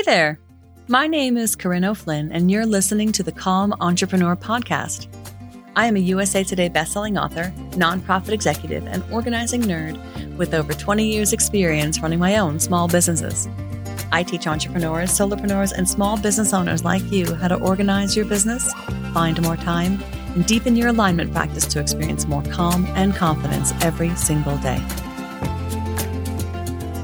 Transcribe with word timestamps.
Hey 0.00 0.12
there. 0.12 0.40
My 0.88 1.06
name 1.06 1.36
is 1.36 1.54
Corinne 1.54 1.84
O'Flynn, 1.84 2.32
and 2.32 2.50
you're 2.50 2.64
listening 2.64 3.12
to 3.12 3.22
the 3.22 3.32
Calm 3.32 3.74
Entrepreneur 3.82 4.34
Podcast. 4.34 5.08
I 5.76 5.84
am 5.84 5.96
a 5.96 5.98
USA 5.98 6.42
Today 6.42 6.70
bestselling 6.70 7.22
author, 7.22 7.52
nonprofit 7.72 8.30
executive, 8.30 8.86
and 8.86 9.04
organizing 9.12 9.60
nerd 9.60 9.98
with 10.38 10.54
over 10.54 10.72
20 10.72 11.04
years' 11.04 11.34
experience 11.34 12.00
running 12.00 12.18
my 12.18 12.38
own 12.38 12.58
small 12.58 12.88
businesses. 12.88 13.46
I 14.10 14.22
teach 14.22 14.46
entrepreneurs, 14.46 15.10
solopreneurs, 15.10 15.72
and 15.72 15.86
small 15.86 16.16
business 16.16 16.54
owners 16.54 16.82
like 16.82 17.02
you 17.12 17.34
how 17.34 17.48
to 17.48 17.60
organize 17.60 18.16
your 18.16 18.24
business, 18.24 18.72
find 19.12 19.38
more 19.42 19.56
time, 19.56 20.02
and 20.34 20.46
deepen 20.46 20.76
your 20.76 20.88
alignment 20.88 21.30
practice 21.30 21.66
to 21.66 21.78
experience 21.78 22.26
more 22.26 22.42
calm 22.44 22.86
and 22.94 23.14
confidence 23.14 23.74
every 23.82 24.14
single 24.16 24.56
day. 24.58 24.82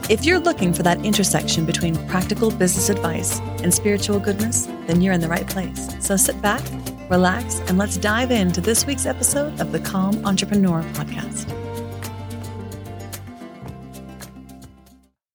If 0.09 0.25
you're 0.25 0.39
looking 0.39 0.73
for 0.73 0.85
that 0.85 1.05
intersection 1.05 1.67
between 1.67 1.97
practical 2.07 2.53
business 2.53 2.91
advice 2.91 3.41
and 3.65 3.75
spiritual 3.75 4.21
goodness, 4.21 4.67
then 4.87 5.03
you're 5.03 5.13
in 5.13 5.21
the 5.21 5.27
right 5.27 5.49
place. 5.49 5.89
So 5.99 6.17
sit 6.17 6.41
back, 6.41 6.63
relax, 7.11 7.59
and 7.67 7.77
let's 7.77 7.97
dive 7.97 8.31
into 8.31 8.61
this 8.61 8.87
week's 8.87 9.05
episode 9.05 9.61
of 9.61 9.73
the 9.73 9.81
Calm 9.81 10.25
Entrepreneur 10.25 10.83
Podcast. 10.93 11.53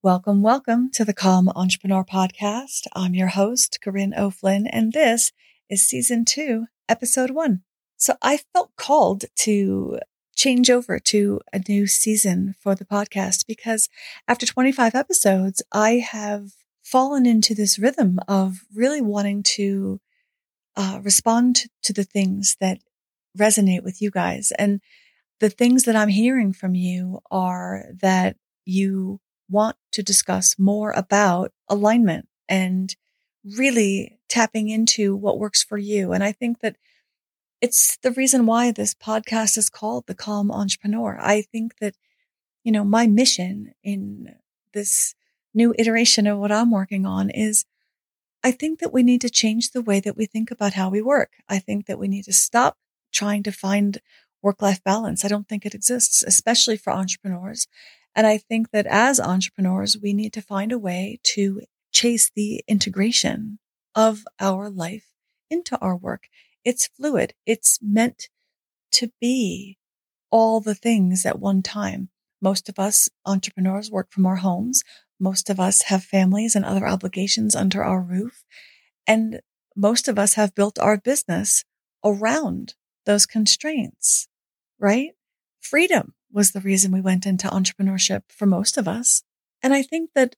Welcome, 0.02 0.40
welcome 0.40 0.90
to 0.92 1.04
the 1.04 1.12
Calm 1.12 1.50
Entrepreneur 1.54 2.02
Podcast. 2.02 2.86
I'm 2.94 3.14
your 3.14 3.28
host, 3.28 3.78
Corinne 3.82 4.14
O'Flynn, 4.16 4.66
and 4.66 4.94
this 4.94 5.32
is 5.68 5.86
season 5.86 6.24
two, 6.24 6.64
episode 6.88 7.32
one. 7.32 7.60
So 7.98 8.14
I 8.22 8.38
felt 8.54 8.70
called 8.76 9.26
to 9.40 9.98
change 10.34 10.70
over 10.70 10.98
to 10.98 11.40
a 11.52 11.60
new 11.68 11.86
season 11.86 12.54
for 12.58 12.74
the 12.74 12.84
podcast 12.84 13.46
because 13.46 13.88
after 14.26 14.46
25 14.46 14.94
episodes, 14.94 15.62
I 15.72 15.96
have 15.96 16.50
fallen 16.82 17.26
into 17.26 17.54
this 17.54 17.78
rhythm 17.78 18.18
of 18.28 18.60
really 18.74 19.00
wanting 19.00 19.42
to 19.42 20.00
uh, 20.76 21.00
respond 21.02 21.64
to 21.82 21.92
the 21.92 22.04
things 22.04 22.56
that 22.60 22.78
resonate 23.38 23.82
with 23.82 24.00
you 24.02 24.10
guys. 24.10 24.52
And 24.58 24.80
the 25.40 25.50
things 25.50 25.84
that 25.84 25.96
I'm 25.96 26.08
hearing 26.08 26.52
from 26.52 26.74
you 26.74 27.20
are 27.30 27.86
that 28.00 28.36
you 28.64 29.20
want 29.48 29.76
to 29.92 30.02
discuss 30.02 30.58
more 30.58 30.92
about 30.92 31.52
alignment 31.68 32.28
and 32.48 32.94
really 33.44 34.18
tapping 34.28 34.68
into 34.68 35.16
what 35.16 35.38
works 35.38 35.62
for 35.62 35.76
you. 35.76 36.12
And 36.12 36.22
I 36.22 36.32
think 36.32 36.60
that 36.60 36.76
it's 37.62 37.96
the 37.98 38.10
reason 38.10 38.44
why 38.44 38.72
this 38.72 38.92
podcast 38.92 39.56
is 39.56 39.70
called 39.70 40.08
The 40.08 40.16
Calm 40.16 40.50
Entrepreneur. 40.50 41.16
I 41.20 41.42
think 41.42 41.78
that, 41.78 41.94
you 42.64 42.72
know, 42.72 42.82
my 42.82 43.06
mission 43.06 43.72
in 43.84 44.34
this 44.74 45.14
new 45.54 45.72
iteration 45.78 46.26
of 46.26 46.38
what 46.38 46.50
I'm 46.50 46.72
working 46.72 47.06
on 47.06 47.30
is 47.30 47.64
I 48.42 48.50
think 48.50 48.80
that 48.80 48.92
we 48.92 49.04
need 49.04 49.20
to 49.20 49.30
change 49.30 49.70
the 49.70 49.80
way 49.80 50.00
that 50.00 50.16
we 50.16 50.26
think 50.26 50.50
about 50.50 50.72
how 50.72 50.90
we 50.90 51.00
work. 51.00 51.34
I 51.48 51.60
think 51.60 51.86
that 51.86 52.00
we 52.00 52.08
need 52.08 52.24
to 52.24 52.32
stop 52.32 52.78
trying 53.12 53.44
to 53.44 53.52
find 53.52 53.98
work 54.42 54.60
life 54.60 54.82
balance. 54.82 55.24
I 55.24 55.28
don't 55.28 55.48
think 55.48 55.64
it 55.64 55.74
exists, 55.74 56.24
especially 56.24 56.76
for 56.76 56.92
entrepreneurs. 56.92 57.68
And 58.16 58.26
I 58.26 58.38
think 58.38 58.72
that 58.72 58.86
as 58.86 59.20
entrepreneurs, 59.20 59.96
we 59.96 60.12
need 60.12 60.32
to 60.32 60.42
find 60.42 60.72
a 60.72 60.80
way 60.80 61.20
to 61.34 61.62
chase 61.92 62.28
the 62.34 62.64
integration 62.66 63.60
of 63.94 64.24
our 64.40 64.68
life 64.68 65.06
into 65.48 65.78
our 65.78 65.94
work. 65.94 66.28
It's 66.64 66.86
fluid. 66.88 67.34
It's 67.46 67.78
meant 67.82 68.28
to 68.92 69.10
be 69.20 69.78
all 70.30 70.60
the 70.60 70.74
things 70.74 71.26
at 71.26 71.38
one 71.38 71.62
time. 71.62 72.08
Most 72.40 72.68
of 72.68 72.78
us 72.78 73.08
entrepreneurs 73.26 73.90
work 73.90 74.08
from 74.10 74.26
our 74.26 74.36
homes. 74.36 74.82
Most 75.20 75.50
of 75.50 75.60
us 75.60 75.82
have 75.82 76.02
families 76.02 76.56
and 76.56 76.64
other 76.64 76.86
obligations 76.86 77.54
under 77.54 77.84
our 77.84 78.00
roof. 78.00 78.44
And 79.06 79.40
most 79.76 80.08
of 80.08 80.18
us 80.18 80.34
have 80.34 80.54
built 80.54 80.78
our 80.78 80.96
business 80.96 81.64
around 82.04 82.74
those 83.06 83.26
constraints, 83.26 84.28
right? 84.78 85.12
Freedom 85.60 86.14
was 86.32 86.52
the 86.52 86.60
reason 86.60 86.92
we 86.92 87.00
went 87.00 87.26
into 87.26 87.48
entrepreneurship 87.48 88.22
for 88.28 88.46
most 88.46 88.76
of 88.76 88.88
us. 88.88 89.22
And 89.62 89.72
I 89.72 89.82
think 89.82 90.10
that 90.14 90.34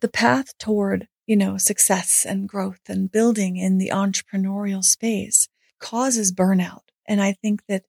the 0.00 0.08
path 0.08 0.56
toward, 0.58 1.08
you 1.26 1.36
know, 1.36 1.56
success 1.56 2.24
and 2.28 2.48
growth 2.48 2.80
and 2.88 3.10
building 3.10 3.56
in 3.56 3.78
the 3.78 3.90
entrepreneurial 3.92 4.84
space 4.84 5.48
causes 5.80 6.32
burnout. 6.32 6.82
And 7.06 7.20
I 7.20 7.32
think 7.32 7.62
that, 7.66 7.84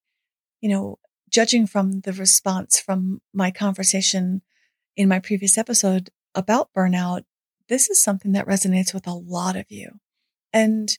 you 0.61 0.69
know, 0.69 0.99
judging 1.29 1.67
from 1.67 2.01
the 2.01 2.13
response 2.13 2.79
from 2.79 3.21
my 3.33 3.51
conversation 3.51 4.41
in 4.95 5.07
my 5.07 5.19
previous 5.19 5.57
episode 5.57 6.09
about 6.35 6.69
burnout, 6.75 7.23
this 7.69 7.89
is 7.89 8.03
something 8.03 8.33
that 8.33 8.47
resonates 8.47 8.93
with 8.93 9.07
a 9.07 9.13
lot 9.13 9.55
of 9.55 9.65
you. 9.69 9.99
And 10.51 10.97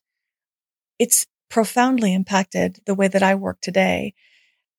it's 0.99 1.27
profoundly 1.51 2.15
impacted 2.15 2.79
the 2.87 2.95
way 2.95 3.09
that 3.09 3.23
I 3.23 3.35
work 3.35 3.61
today. 3.61 4.15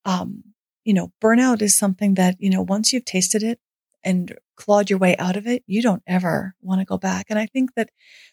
Um, 0.04 0.42
you 0.84 0.92
know, 0.92 1.12
burnout 1.22 1.62
is 1.62 1.78
something 1.78 2.14
that, 2.14 2.36
you 2.40 2.50
know, 2.50 2.62
once 2.62 2.92
you've 2.92 3.04
tasted 3.04 3.42
it 3.42 3.60
and 4.02 4.36
clawed 4.56 4.90
your 4.90 4.98
way 4.98 5.16
out 5.16 5.36
of 5.36 5.46
it, 5.46 5.62
you 5.66 5.82
don't 5.82 6.02
ever 6.06 6.54
want 6.60 6.80
to 6.80 6.84
go 6.84 6.98
back. 6.98 7.26
And 7.30 7.38
I 7.38 7.46
think 7.46 7.74
that 7.74 7.90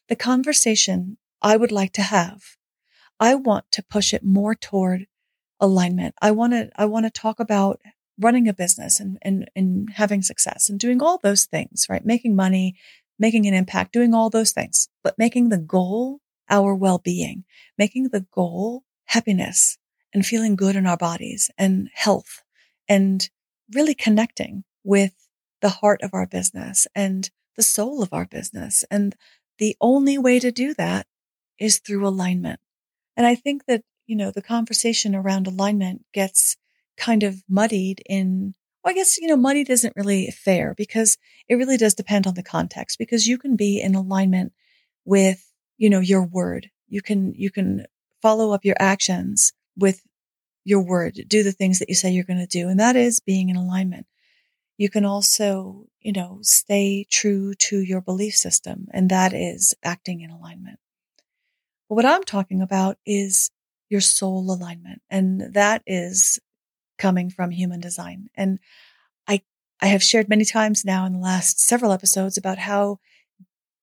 the 0.09 0.15
conversation 0.15 1.17
I 1.41 1.55
would 1.55 1.71
like 1.71 1.93
to 1.93 2.01
have 2.01 2.41
I 3.21 3.35
want 3.35 3.71
to 3.73 3.83
push 3.83 4.13
it 4.13 4.23
more 4.23 4.55
toward 4.55 5.05
alignment. 5.59 6.15
I 6.21 6.31
want 6.31 6.53
to, 6.53 6.71
I 6.75 6.85
want 6.85 7.05
to 7.05 7.11
talk 7.11 7.39
about 7.39 7.79
running 8.19 8.47
a 8.47 8.53
business 8.53 8.99
and, 8.99 9.17
and, 9.21 9.49
and 9.55 9.89
having 9.93 10.23
success 10.23 10.69
and 10.69 10.79
doing 10.79 11.01
all 11.01 11.19
those 11.19 11.45
things, 11.45 11.85
right? 11.87 12.03
Making 12.03 12.35
money, 12.35 12.75
making 13.19 13.45
an 13.45 13.53
impact, 13.53 13.93
doing 13.93 14.13
all 14.15 14.31
those 14.31 14.51
things, 14.51 14.89
but 15.03 15.19
making 15.19 15.49
the 15.49 15.59
goal 15.59 16.19
our 16.49 16.75
well-being, 16.75 17.45
making 17.77 18.09
the 18.09 18.25
goal 18.31 18.83
happiness 19.05 19.77
and 20.13 20.25
feeling 20.25 20.55
good 20.55 20.75
in 20.75 20.87
our 20.87 20.97
bodies 20.97 21.51
and 21.57 21.89
health 21.93 22.43
and 22.89 23.29
really 23.71 23.93
connecting 23.93 24.63
with 24.83 25.13
the 25.61 25.69
heart 25.69 26.01
of 26.01 26.09
our 26.13 26.25
business 26.25 26.87
and 26.95 27.29
the 27.55 27.63
soul 27.63 28.01
of 28.01 28.11
our 28.11 28.25
business. 28.25 28.83
And 28.89 29.15
the 29.59 29.77
only 29.79 30.17
way 30.17 30.39
to 30.39 30.51
do 30.51 30.73
that 30.73 31.05
is 31.59 31.77
through 31.77 32.07
alignment. 32.07 32.59
And 33.17 33.25
I 33.25 33.35
think 33.35 33.65
that, 33.65 33.83
you 34.07 34.15
know, 34.15 34.31
the 34.31 34.41
conversation 34.41 35.15
around 35.15 35.47
alignment 35.47 36.05
gets 36.13 36.57
kind 36.97 37.23
of 37.23 37.43
muddied 37.49 38.01
in, 38.05 38.53
well, 38.83 38.91
I 38.91 38.95
guess, 38.95 39.17
you 39.17 39.27
know, 39.27 39.37
muddied 39.37 39.69
isn't 39.69 39.95
really 39.95 40.31
fair 40.31 40.73
because 40.75 41.17
it 41.47 41.55
really 41.55 41.77
does 41.77 41.93
depend 41.93 42.27
on 42.27 42.33
the 42.35 42.43
context 42.43 42.97
because 42.97 43.27
you 43.27 43.37
can 43.37 43.55
be 43.55 43.81
in 43.81 43.95
alignment 43.95 44.53
with, 45.05 45.45
you 45.77 45.89
know, 45.89 45.99
your 45.99 46.23
word. 46.23 46.69
You 46.87 47.01
can, 47.01 47.33
you 47.35 47.51
can 47.51 47.85
follow 48.21 48.53
up 48.53 48.65
your 48.65 48.75
actions 48.79 49.53
with 49.77 50.01
your 50.63 50.81
word, 50.81 51.19
do 51.27 51.43
the 51.43 51.51
things 51.51 51.79
that 51.79 51.89
you 51.89 51.95
say 51.95 52.11
you're 52.11 52.23
going 52.23 52.39
to 52.39 52.45
do. 52.45 52.67
And 52.67 52.79
that 52.79 52.95
is 52.95 53.19
being 53.19 53.49
in 53.49 53.55
alignment. 53.55 54.05
You 54.77 54.89
can 54.89 55.05
also, 55.05 55.85
you 55.99 56.11
know, 56.11 56.39
stay 56.41 57.05
true 57.09 57.53
to 57.55 57.79
your 57.79 58.01
belief 58.01 58.35
system. 58.35 58.87
And 58.91 59.09
that 59.09 59.33
is 59.33 59.73
acting 59.83 60.21
in 60.21 60.29
alignment. 60.29 60.79
But 61.91 61.95
what 61.95 62.05
I'm 62.05 62.23
talking 62.23 62.61
about 62.61 62.97
is 63.05 63.51
your 63.89 63.99
soul 63.99 64.49
alignment. 64.49 65.01
And 65.09 65.53
that 65.55 65.81
is 65.85 66.39
coming 66.97 67.29
from 67.29 67.51
human 67.51 67.81
design. 67.81 68.29
And 68.33 68.59
I, 69.27 69.41
I 69.81 69.87
have 69.87 70.01
shared 70.01 70.29
many 70.29 70.45
times 70.45 70.85
now 70.85 71.05
in 71.05 71.11
the 71.11 71.19
last 71.19 71.59
several 71.59 71.91
episodes 71.91 72.37
about 72.37 72.59
how 72.59 72.99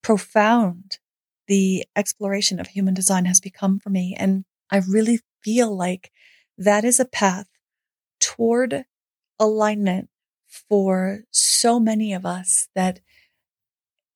profound 0.00 1.00
the 1.48 1.84
exploration 1.94 2.58
of 2.58 2.68
human 2.68 2.94
design 2.94 3.26
has 3.26 3.42
become 3.42 3.78
for 3.78 3.90
me. 3.90 4.16
And 4.18 4.46
I 4.70 4.78
really 4.88 5.20
feel 5.44 5.76
like 5.76 6.10
that 6.56 6.86
is 6.86 6.98
a 6.98 7.04
path 7.04 7.48
toward 8.20 8.86
alignment 9.38 10.08
for 10.46 11.24
so 11.30 11.78
many 11.78 12.14
of 12.14 12.24
us 12.24 12.68
that 12.74 13.00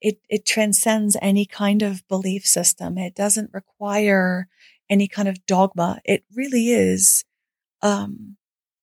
it, 0.02 0.18
it 0.28 0.44
transcends 0.44 1.16
any 1.22 1.46
kind 1.46 1.80
of 1.80 2.06
belief 2.08 2.44
system. 2.44 2.98
It 2.98 3.14
doesn't 3.14 3.54
require 3.54 4.48
any 4.90 5.06
kind 5.06 5.28
of 5.28 5.46
dogma. 5.46 6.00
It 6.04 6.24
really 6.34 6.70
is, 6.70 7.24
um, 7.82 8.36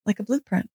like 0.05 0.19
a 0.19 0.23
blueprint. 0.23 0.69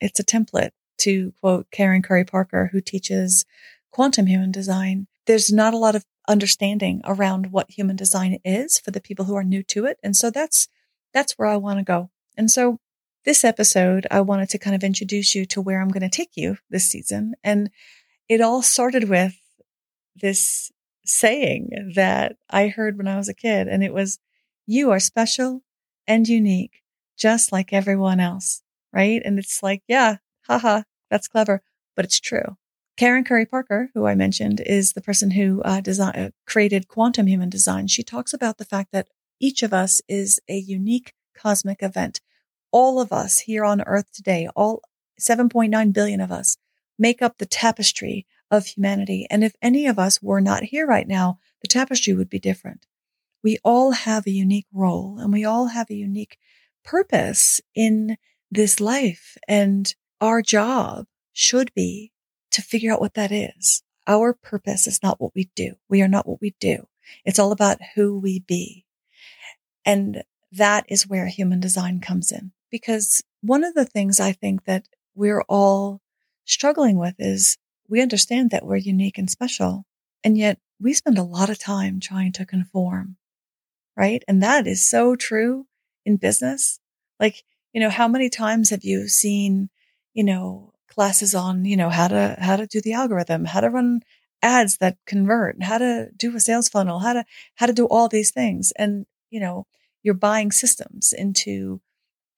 It's 0.00 0.20
a 0.20 0.24
template 0.24 0.70
to 0.98 1.32
quote 1.40 1.70
Karen 1.70 2.02
Curry 2.02 2.24
Parker, 2.24 2.68
who 2.70 2.82
teaches 2.82 3.46
quantum 3.90 4.26
human 4.26 4.52
design. 4.52 5.06
There's 5.26 5.50
not 5.50 5.72
a 5.72 5.78
lot 5.78 5.96
of 5.96 6.04
understanding 6.28 7.00
around 7.04 7.50
what 7.50 7.70
human 7.70 7.96
design 7.96 8.38
is 8.44 8.78
for 8.78 8.90
the 8.90 9.00
people 9.00 9.24
who 9.24 9.36
are 9.36 9.44
new 9.44 9.62
to 9.62 9.86
it. 9.86 9.98
And 10.02 10.14
so 10.14 10.30
that's, 10.30 10.68
that's 11.14 11.38
where 11.38 11.48
I 11.48 11.56
want 11.56 11.78
to 11.78 11.84
go. 11.84 12.10
And 12.36 12.50
so 12.50 12.78
this 13.24 13.42
episode, 13.42 14.06
I 14.10 14.20
wanted 14.20 14.50
to 14.50 14.58
kind 14.58 14.76
of 14.76 14.84
introduce 14.84 15.34
you 15.34 15.46
to 15.46 15.62
where 15.62 15.80
I'm 15.80 15.88
going 15.88 16.02
to 16.02 16.10
take 16.10 16.36
you 16.36 16.58
this 16.68 16.88
season. 16.88 17.34
And 17.42 17.70
it 18.28 18.42
all 18.42 18.60
started 18.60 19.08
with 19.08 19.34
this 20.20 20.70
saying 21.04 21.92
that 21.94 22.36
I 22.50 22.68
heard 22.68 22.96
when 22.96 23.08
I 23.08 23.16
was 23.16 23.28
a 23.28 23.34
kid, 23.34 23.68
and 23.68 23.82
it 23.82 23.92
was, 23.92 24.18
You 24.66 24.90
are 24.90 25.00
special 25.00 25.62
and 26.06 26.28
unique, 26.28 26.82
just 27.16 27.52
like 27.52 27.72
everyone 27.72 28.20
else. 28.20 28.62
Right. 28.92 29.20
And 29.24 29.38
it's 29.38 29.62
like, 29.62 29.82
yeah, 29.86 30.16
haha, 30.46 30.82
that's 31.10 31.28
clever, 31.28 31.62
but 31.94 32.04
it's 32.04 32.20
true. 32.20 32.56
Karen 32.96 33.22
Curry 33.22 33.46
Parker, 33.46 33.90
who 33.94 34.06
I 34.06 34.14
mentioned, 34.14 34.60
is 34.66 34.94
the 34.94 35.00
person 35.00 35.30
who 35.30 35.62
uh, 35.62 35.80
design, 35.80 36.16
uh, 36.16 36.30
created 36.46 36.88
quantum 36.88 37.28
human 37.28 37.48
design. 37.48 37.86
She 37.86 38.02
talks 38.02 38.32
about 38.32 38.58
the 38.58 38.64
fact 38.64 38.90
that 38.92 39.08
each 39.38 39.62
of 39.62 39.72
us 39.72 40.02
is 40.08 40.40
a 40.48 40.56
unique 40.56 41.12
cosmic 41.36 41.82
event. 41.82 42.20
All 42.72 43.00
of 43.00 43.12
us 43.12 43.40
here 43.40 43.64
on 43.64 43.82
earth 43.82 44.10
today, 44.12 44.48
all 44.56 44.82
7.9 45.20 45.92
billion 45.92 46.20
of 46.20 46.32
us 46.32 46.56
make 46.98 47.22
up 47.22 47.38
the 47.38 47.46
tapestry 47.46 48.26
of 48.50 48.66
humanity. 48.66 49.26
And 49.30 49.44
if 49.44 49.54
any 49.60 49.86
of 49.86 49.98
us 49.98 50.22
were 50.22 50.40
not 50.40 50.64
here 50.64 50.86
right 50.86 51.06
now, 51.06 51.38
the 51.60 51.68
tapestry 51.68 52.14
would 52.14 52.30
be 52.30 52.38
different. 52.38 52.86
We 53.42 53.58
all 53.64 53.92
have 53.92 54.26
a 54.26 54.32
unique 54.32 54.66
role 54.72 55.18
and 55.18 55.32
we 55.32 55.44
all 55.44 55.66
have 55.66 55.90
a 55.90 55.94
unique 55.94 56.38
purpose 56.84 57.60
in 57.74 58.16
this 58.50 58.80
life. 58.80 59.36
And 59.46 59.94
our 60.20 60.42
job 60.42 61.06
should 61.32 61.72
be 61.74 62.12
to 62.50 62.62
figure 62.62 62.92
out 62.92 63.00
what 63.00 63.14
that 63.14 63.30
is. 63.30 63.82
Our 64.06 64.32
purpose 64.32 64.86
is 64.86 65.02
not 65.02 65.20
what 65.20 65.34
we 65.34 65.50
do. 65.54 65.74
We 65.88 66.02
are 66.02 66.08
not 66.08 66.26
what 66.26 66.40
we 66.40 66.54
do. 66.58 66.88
It's 67.24 67.38
all 67.38 67.52
about 67.52 67.78
who 67.94 68.18
we 68.18 68.40
be. 68.40 68.86
And 69.84 70.22
that 70.52 70.84
is 70.88 71.06
where 71.06 71.26
human 71.26 71.60
design 71.60 72.00
comes 72.00 72.32
in. 72.32 72.52
Because 72.70 73.22
one 73.40 73.64
of 73.64 73.74
the 73.74 73.84
things 73.84 74.18
I 74.18 74.32
think 74.32 74.64
that 74.64 74.86
we're 75.14 75.42
all 75.42 76.00
struggling 76.44 76.98
with 76.98 77.14
is 77.18 77.58
we 77.88 78.00
understand 78.02 78.50
that 78.50 78.66
we're 78.66 78.76
unique 78.76 79.18
and 79.18 79.30
special. 79.30 79.84
And 80.24 80.36
yet 80.36 80.58
we 80.80 80.94
spend 80.94 81.18
a 81.18 81.22
lot 81.22 81.50
of 81.50 81.58
time 81.58 82.00
trying 82.00 82.32
to 82.32 82.46
conform. 82.46 83.16
Right. 83.96 84.22
And 84.28 84.42
that 84.42 84.66
is 84.66 84.88
so 84.88 85.16
true 85.16 85.66
in 86.04 86.16
business. 86.16 86.78
Like, 87.18 87.42
you 87.72 87.80
know, 87.80 87.90
how 87.90 88.06
many 88.06 88.30
times 88.30 88.70
have 88.70 88.84
you 88.84 89.08
seen, 89.08 89.70
you 90.14 90.24
know, 90.24 90.72
classes 90.88 91.34
on, 91.34 91.64
you 91.64 91.76
know, 91.76 91.90
how 91.90 92.08
to, 92.08 92.36
how 92.38 92.56
to 92.56 92.66
do 92.66 92.80
the 92.80 92.92
algorithm, 92.92 93.44
how 93.44 93.60
to 93.60 93.70
run 93.70 94.00
ads 94.40 94.78
that 94.78 94.98
convert, 95.04 95.62
how 95.62 95.78
to 95.78 96.10
do 96.16 96.34
a 96.36 96.40
sales 96.40 96.68
funnel, 96.68 97.00
how 97.00 97.12
to, 97.12 97.24
how 97.56 97.66
to 97.66 97.72
do 97.72 97.86
all 97.86 98.08
these 98.08 98.30
things. 98.30 98.72
And, 98.76 99.04
you 99.30 99.40
know, 99.40 99.66
you're 100.02 100.14
buying 100.14 100.52
systems 100.52 101.12
into 101.12 101.80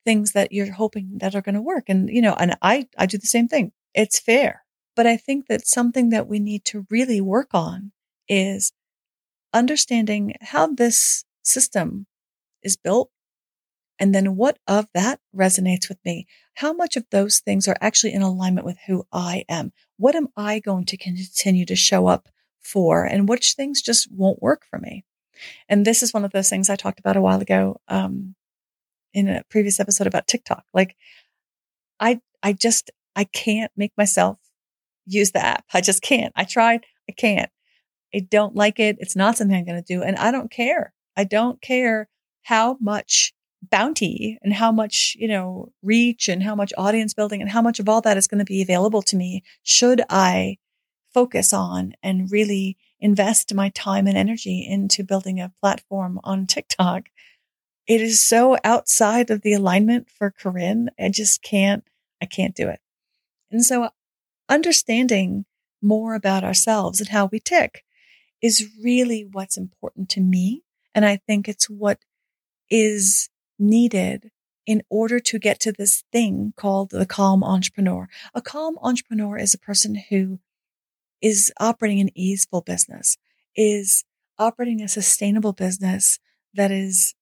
things 0.04 0.32
that 0.32 0.50
you're 0.50 0.72
hoping 0.72 1.18
that 1.18 1.34
are 1.34 1.42
going 1.42 1.54
to 1.54 1.62
work. 1.62 1.84
And, 1.88 2.08
you 2.08 2.22
know, 2.22 2.34
and 2.34 2.56
I, 2.62 2.88
I 2.96 3.04
do 3.04 3.18
the 3.18 3.26
same 3.26 3.48
thing. 3.48 3.72
It's 3.94 4.18
fair. 4.18 4.64
But 4.96 5.06
I 5.06 5.16
think 5.16 5.46
that 5.46 5.66
something 5.66 6.10
that 6.10 6.26
we 6.26 6.38
need 6.38 6.64
to 6.66 6.86
really 6.90 7.20
work 7.20 7.50
on 7.52 7.92
is 8.28 8.72
understanding 9.52 10.34
how 10.40 10.68
this 10.68 11.24
system 11.42 12.06
is 12.62 12.76
built 12.76 13.10
and 14.00 14.14
then 14.14 14.34
what 14.34 14.58
of 14.66 14.88
that 14.94 15.20
resonates 15.36 15.90
with 15.90 15.98
me? 16.06 16.26
How 16.54 16.72
much 16.72 16.96
of 16.96 17.04
those 17.10 17.40
things 17.40 17.68
are 17.68 17.76
actually 17.82 18.14
in 18.14 18.22
alignment 18.22 18.64
with 18.64 18.78
who 18.86 19.06
I 19.12 19.44
am? 19.46 19.72
What 19.98 20.14
am 20.14 20.28
I 20.36 20.58
going 20.58 20.86
to 20.86 20.96
continue 20.96 21.66
to 21.66 21.76
show 21.76 22.06
up 22.06 22.30
for? 22.58 23.04
And 23.04 23.28
which 23.28 23.52
things 23.52 23.82
just 23.82 24.10
won't 24.10 24.42
work 24.42 24.64
for 24.64 24.78
me? 24.78 25.04
And 25.68 25.84
this 25.84 26.02
is 26.02 26.14
one 26.14 26.24
of 26.24 26.32
those 26.32 26.48
things 26.48 26.70
I 26.70 26.76
talked 26.76 26.98
about 26.98 27.16
a 27.16 27.20
while 27.20 27.42
ago, 27.42 27.78
um, 27.88 28.34
in 29.12 29.28
a 29.28 29.44
previous 29.50 29.78
episode 29.78 30.06
about 30.06 30.26
TikTok. 30.26 30.64
Like 30.72 30.96
I, 32.00 32.20
I 32.42 32.54
just, 32.54 32.90
I 33.14 33.24
can't 33.24 33.72
make 33.76 33.92
myself 33.98 34.38
use 35.12 35.32
the 35.32 35.44
app. 35.44 35.64
I 35.72 35.80
just 35.80 36.02
can't. 36.02 36.32
I 36.36 36.44
tried. 36.44 36.86
I 37.08 37.12
can't. 37.12 37.50
I 38.14 38.20
don't 38.20 38.56
like 38.56 38.80
it. 38.80 38.96
It's 39.00 39.16
not 39.16 39.36
something 39.36 39.56
I'm 39.56 39.64
going 39.64 39.82
to 39.82 39.94
do. 39.94 40.02
And 40.02 40.16
I 40.16 40.30
don't 40.30 40.50
care. 40.50 40.92
I 41.16 41.24
don't 41.24 41.60
care 41.60 42.08
how 42.42 42.76
much 42.80 43.32
bounty 43.62 44.38
and 44.42 44.54
how 44.54 44.72
much, 44.72 45.16
you 45.18 45.28
know, 45.28 45.72
reach 45.82 46.28
and 46.28 46.42
how 46.42 46.54
much 46.54 46.72
audience 46.78 47.14
building 47.14 47.40
and 47.40 47.50
how 47.50 47.62
much 47.62 47.78
of 47.78 47.88
all 47.88 48.00
that 48.00 48.16
is 48.16 48.26
going 48.26 48.38
to 48.38 48.44
be 48.44 48.62
available 48.62 49.02
to 49.02 49.16
me 49.16 49.42
should 49.62 50.02
I 50.08 50.58
focus 51.12 51.52
on 51.52 51.92
and 52.02 52.30
really 52.30 52.76
invest 53.00 53.54
my 53.54 53.68
time 53.70 54.06
and 54.06 54.16
energy 54.16 54.66
into 54.66 55.04
building 55.04 55.40
a 55.40 55.52
platform 55.60 56.20
on 56.24 56.46
TikTok. 56.48 57.08
It 57.86 58.00
is 58.00 58.22
so 58.22 58.56
outside 58.62 59.30
of 59.30 59.42
the 59.42 59.52
alignment 59.52 60.08
for 60.10 60.30
Corinne. 60.30 60.90
I 60.98 61.08
just 61.08 61.42
can't, 61.42 61.84
I 62.22 62.26
can't 62.26 62.54
do 62.54 62.68
it. 62.68 62.80
And 63.50 63.64
so 63.64 63.90
understanding 64.50 65.46
more 65.80 66.14
about 66.14 66.44
ourselves 66.44 67.00
and 67.00 67.08
how 67.08 67.26
we 67.26 67.40
tick 67.40 67.84
is 68.42 68.68
really 68.82 69.26
what's 69.30 69.56
important 69.56 70.08
to 70.10 70.20
me. 70.20 70.62
And 70.94 71.06
I 71.06 71.16
think 71.26 71.48
it's 71.48 71.70
what 71.70 72.00
is 72.68 73.28
needed 73.58 74.30
in 74.66 74.82
order 74.90 75.18
to 75.18 75.38
get 75.38 75.58
to 75.60 75.72
this 75.72 76.04
thing 76.12 76.52
called 76.56 76.90
the 76.90 77.06
calm 77.06 77.42
entrepreneur. 77.42 78.08
A 78.34 78.42
calm 78.42 78.78
entrepreneur 78.82 79.38
is 79.38 79.54
a 79.54 79.58
person 79.58 80.02
who 80.10 80.38
is 81.20 81.52
operating 81.58 82.00
an 82.00 82.10
easeful 82.14 82.60
business, 82.60 83.16
is 83.56 84.04
operating 84.38 84.80
a 84.80 84.88
sustainable 84.88 85.52
business 85.52 86.18
that 86.54 86.70
is, 86.70 87.14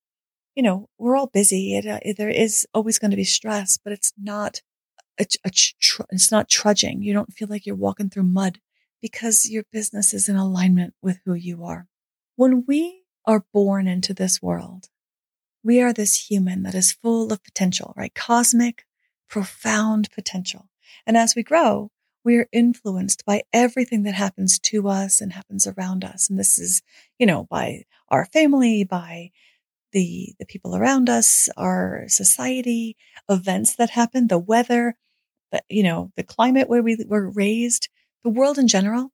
you 0.54 0.62
know, 0.62 0.88
we're 0.98 1.16
all 1.16 1.26
busy. 1.26 1.76
It, 1.76 1.86
uh, 1.86 2.00
there 2.16 2.28
is 2.28 2.66
always 2.74 2.98
going 2.98 3.10
to 3.10 3.16
be 3.16 3.24
stress, 3.24 3.78
but 3.82 3.92
it's 3.92 4.12
not, 4.20 4.62
a, 5.18 5.26
a 5.44 5.50
tr- 5.50 6.02
it's 6.10 6.30
not 6.30 6.48
trudging. 6.48 7.02
You 7.02 7.12
don't 7.12 7.32
feel 7.32 7.48
like 7.48 7.66
you're 7.66 7.74
walking 7.74 8.10
through 8.10 8.24
mud 8.24 8.60
because 9.00 9.48
your 9.48 9.64
business 9.72 10.12
is 10.12 10.28
in 10.28 10.36
alignment 10.36 10.94
with 11.02 11.20
who 11.24 11.34
you 11.34 11.64
are. 11.64 11.86
When 12.36 12.64
we 12.66 13.02
are 13.26 13.44
born 13.52 13.86
into 13.86 14.14
this 14.14 14.40
world, 14.42 14.88
we 15.62 15.80
are 15.80 15.92
this 15.92 16.28
human 16.28 16.62
that 16.62 16.74
is 16.74 16.92
full 16.92 17.32
of 17.32 17.44
potential, 17.44 17.92
right? 17.96 18.14
Cosmic, 18.14 18.84
profound 19.28 20.08
potential. 20.12 20.68
And 21.06 21.16
as 21.16 21.34
we 21.34 21.42
grow, 21.42 21.90
we 22.24 22.36
are 22.36 22.48
influenced 22.52 23.24
by 23.24 23.42
everything 23.52 24.02
that 24.04 24.14
happens 24.14 24.58
to 24.58 24.88
us 24.88 25.20
and 25.20 25.32
happens 25.32 25.66
around 25.66 26.04
us. 26.04 26.28
And 26.28 26.38
this 26.38 26.58
is, 26.58 26.82
you 27.18 27.26
know, 27.26 27.46
by 27.50 27.84
our 28.08 28.24
family, 28.26 28.84
by 28.84 29.30
the, 29.92 30.34
the 30.38 30.46
people 30.46 30.76
around 30.76 31.08
us, 31.08 31.48
our 31.56 32.04
society, 32.08 32.96
events 33.28 33.76
that 33.76 33.90
happen, 33.90 34.26
the 34.26 34.38
weather, 34.38 34.96
you 35.68 35.82
know, 35.82 36.12
the 36.16 36.22
climate 36.22 36.68
where 36.68 36.82
we 36.82 36.96
were 37.06 37.28
raised, 37.28 37.88
the 38.24 38.30
world 38.30 38.58
in 38.58 38.68
general. 38.68 39.12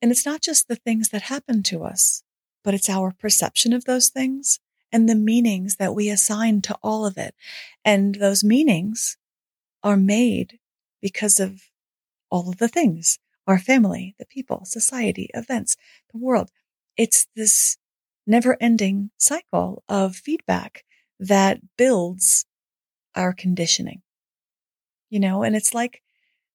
And 0.00 0.10
it's 0.10 0.26
not 0.26 0.40
just 0.40 0.68
the 0.68 0.76
things 0.76 1.08
that 1.08 1.22
happen 1.22 1.62
to 1.64 1.84
us, 1.84 2.22
but 2.62 2.74
it's 2.74 2.88
our 2.88 3.12
perception 3.12 3.72
of 3.72 3.84
those 3.84 4.08
things 4.08 4.60
and 4.92 5.08
the 5.08 5.14
meanings 5.14 5.76
that 5.76 5.94
we 5.94 6.08
assign 6.08 6.62
to 6.62 6.76
all 6.82 7.04
of 7.04 7.18
it. 7.18 7.34
And 7.84 8.14
those 8.14 8.44
meanings 8.44 9.16
are 9.82 9.96
made 9.96 10.58
because 11.00 11.40
of 11.40 11.62
all 12.30 12.48
of 12.48 12.58
the 12.58 12.68
things 12.68 13.18
our 13.46 13.58
family, 13.58 14.14
the 14.18 14.26
people, 14.26 14.66
society, 14.66 15.30
events, 15.32 15.74
the 16.12 16.18
world. 16.18 16.50
It's 16.98 17.26
this 17.34 17.78
never 18.26 18.58
ending 18.60 19.10
cycle 19.16 19.82
of 19.88 20.16
feedback 20.16 20.84
that 21.18 21.60
builds 21.78 22.44
our 23.14 23.32
conditioning. 23.32 24.02
You 25.10 25.20
know, 25.20 25.42
and 25.42 25.56
it's 25.56 25.74
like 25.74 26.02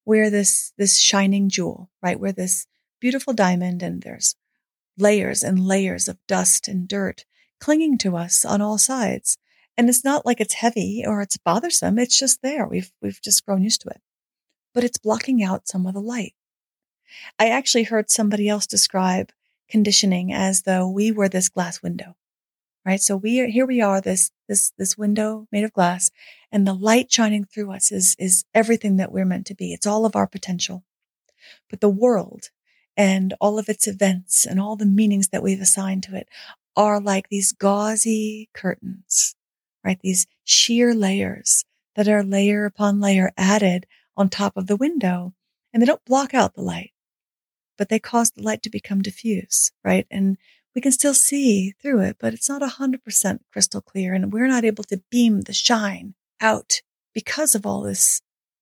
we're 0.06 0.30
this, 0.30 0.74
this 0.78 1.00
shining 1.00 1.50
jewel, 1.50 1.90
right? 2.02 2.20
We're 2.20 2.32
this 2.32 2.68
beautiful 3.00 3.34
diamond 3.34 3.82
and 3.82 4.02
there's 4.02 4.36
layers 4.98 5.44
and 5.44 5.60
layers 5.60 6.08
of 6.08 6.18
dust 6.28 6.68
and 6.68 6.88
dirt 6.88 7.26
clinging 7.60 7.98
to 7.98 8.18
us 8.18 8.46
on 8.46 8.62
all 8.62 8.78
sides. 8.78 9.38
And 9.78 9.90
it's 9.90 10.04
not 10.04 10.26
like 10.26 10.40
it's 10.40 10.54
heavy 10.56 11.04
or 11.06 11.22
it's 11.22 11.38
bothersome. 11.38 11.98
It's 11.98 12.18
just 12.18 12.42
there. 12.42 12.68
We've, 12.68 12.92
we've 13.02 13.22
just 13.22 13.46
grown 13.46 13.64
used 13.64 13.82
to 13.82 13.90
it, 13.90 14.02
but 14.74 14.84
it's 14.84 14.98
blocking 14.98 15.42
out 15.42 15.68
some 15.68 15.88
of 15.88 15.94
the 15.94 16.02
light. 16.02 16.34
I 17.40 17.50
actually 17.50 17.84
heard 17.84 18.10
somebody 18.10 18.50
else 18.50 18.68
describe 18.68 19.32
conditioning 19.70 20.34
as 20.34 20.64
though 20.64 20.88
we 20.90 21.12
were 21.12 21.30
this 21.30 21.50
glass 21.50 21.82
window, 21.82 22.16
right? 22.86 23.02
So 23.02 23.16
we 23.16 23.40
are, 23.42 23.48
here 23.48 23.66
we 23.66 23.82
are, 23.82 24.02
this, 24.02 24.32
this, 24.48 24.72
this 24.78 24.98
window 24.98 25.48
made 25.52 25.64
of 25.64 25.74
glass 25.74 26.12
and 26.54 26.68
the 26.68 26.74
light 26.76 27.12
shining 27.12 27.46
through 27.46 27.72
us 27.72 27.92
is, 27.92 28.16
is 28.20 28.46
everything 28.54 28.98
that 28.98 29.12
we're 29.12 29.26
meant 29.26 29.48
to 29.48 29.56
be. 29.56 29.74
It's 29.74 29.88
all 29.88 30.06
of 30.06 30.16
our 30.16 30.28
potential. 30.28 30.84
But 31.68 31.82
the 31.82 31.90
world 31.90 32.52
and 32.96 33.34
all 33.42 33.58
of 33.58 33.70
its 33.70 33.88
events 33.88 34.46
and 34.46 34.60
all 34.60 34.76
the 34.76 34.86
meanings 34.86 35.30
that 35.30 35.42
we've 35.42 35.60
assigned 35.60 36.04
to 36.04 36.16
it 36.16 36.30
are 36.78 37.02
like 37.02 37.28
these 37.30 37.54
gauzy 37.54 38.50
curtains, 38.54 39.36
right? 39.84 40.00
These 40.02 40.28
sheer 40.44 40.94
layers 40.94 41.66
that 41.96 42.08
are 42.08 42.24
layer 42.24 42.66
upon 42.66 43.02
layer 43.02 43.32
added 43.36 43.88
on 44.16 44.30
top 44.30 44.56
of 44.56 44.68
the 44.68 44.78
window. 44.78 45.34
And 45.74 45.82
they 45.82 45.88
don't 45.88 46.06
block 46.06 46.36
out 46.36 46.54
the 46.54 46.62
light, 46.62 46.92
but 47.80 47.90
they 47.90 47.98
cause 47.98 48.30
the 48.30 48.44
light 48.44 48.62
to 48.62 48.70
become 48.70 49.02
diffuse, 49.02 49.72
right? 49.84 50.06
And 50.12 50.38
we 50.76 50.82
can 50.82 50.92
still 50.92 51.16
see 51.16 51.74
through 51.82 52.02
it, 52.02 52.18
but 52.20 52.32
it's 52.32 52.48
not 52.48 52.62
100% 52.62 53.40
crystal 53.52 53.82
clear. 53.82 54.14
And 54.14 54.32
we're 54.32 54.48
not 54.48 54.66
able 54.66 54.84
to 54.84 55.02
beam 55.10 55.42
the 55.42 55.54
shine 55.54 56.14
out 56.44 56.82
because 57.14 57.56
of 57.56 57.66
all 57.66 57.82
this 57.82 58.22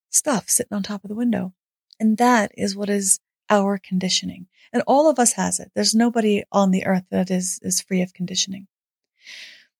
stuff 0.09 0.49
sitting 0.49 0.73
on 0.73 0.83
top 0.83 1.03
of 1.03 1.09
the 1.09 1.15
window. 1.15 1.53
And 1.99 2.17
that 2.17 2.51
is 2.55 2.75
what 2.75 2.89
is 2.89 3.19
our 3.49 3.77
conditioning. 3.77 4.47
And 4.71 4.83
all 4.87 5.09
of 5.09 5.19
us 5.19 5.33
has 5.33 5.59
it. 5.59 5.71
There's 5.75 5.93
nobody 5.93 6.43
on 6.51 6.71
the 6.71 6.85
earth 6.85 7.03
that 7.11 7.29
is, 7.29 7.59
is 7.61 7.81
free 7.81 8.01
of 8.01 8.13
conditioning. 8.13 8.67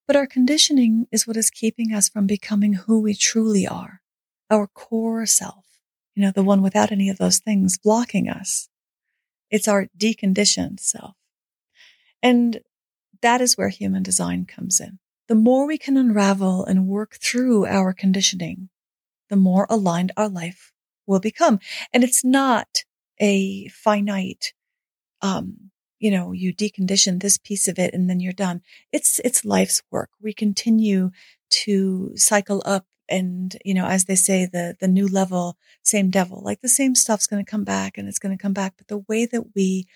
But 0.07 0.15
our 0.15 0.27
conditioning 0.27 1.07
is 1.11 1.25
what 1.25 1.37
is 1.37 1.49
keeping 1.49 1.93
us 1.93 2.09
from 2.09 2.27
becoming 2.27 2.73
who 2.73 2.99
we 2.99 3.13
truly 3.13 3.65
are, 3.65 4.01
our 4.49 4.67
core 4.67 5.25
self. 5.25 5.65
you 6.15 6.21
know, 6.23 6.31
the 6.31 6.43
one 6.43 6.61
without 6.61 6.91
any 6.91 7.09
of 7.09 7.17
those 7.17 7.39
things 7.39 7.77
blocking 7.77 8.27
us. 8.27 8.67
It's 9.49 9.67
our 9.67 9.87
deconditioned 9.97 10.79
self. 10.79 11.15
And 12.21 12.59
that 13.21 13.41
is 13.41 13.57
where 13.57 13.69
human 13.69 14.03
design 14.03 14.45
comes 14.45 14.79
in. 14.79 14.99
The 15.31 15.35
more 15.35 15.65
we 15.65 15.77
can 15.77 15.95
unravel 15.95 16.65
and 16.65 16.87
work 16.87 17.15
through 17.15 17.65
our 17.65 17.93
conditioning, 17.93 18.67
the 19.29 19.37
more 19.37 19.65
aligned 19.69 20.11
our 20.17 20.27
life 20.27 20.73
will 21.07 21.21
become. 21.21 21.61
And 21.93 22.03
it's 22.03 22.25
not 22.25 22.83
a 23.17 23.69
finite, 23.69 24.51
um, 25.21 25.71
you 25.99 26.11
know, 26.11 26.33
you 26.33 26.53
decondition 26.53 27.21
this 27.21 27.37
piece 27.37 27.69
of 27.69 27.79
it 27.79 27.93
and 27.93 28.09
then 28.09 28.19
you're 28.19 28.33
done. 28.33 28.61
It's, 28.91 29.21
it's 29.23 29.45
life's 29.45 29.81
work. 29.89 30.09
We 30.21 30.33
continue 30.33 31.11
to 31.51 32.11
cycle 32.17 32.61
up 32.65 32.85
and, 33.07 33.55
you 33.63 33.73
know, 33.73 33.85
as 33.85 34.03
they 34.03 34.15
say, 34.15 34.45
the, 34.45 34.75
the 34.81 34.89
new 34.89 35.07
level, 35.07 35.55
same 35.81 36.09
devil, 36.09 36.41
like 36.43 36.59
the 36.59 36.67
same 36.67 36.93
stuff's 36.93 37.27
going 37.27 37.41
to 37.41 37.49
come 37.49 37.63
back 37.63 37.97
and 37.97 38.09
it's 38.09 38.19
going 38.19 38.37
to 38.37 38.41
come 38.41 38.51
back. 38.51 38.73
But 38.75 38.89
the 38.89 39.05
way 39.07 39.25
that 39.27 39.55
we 39.55 39.87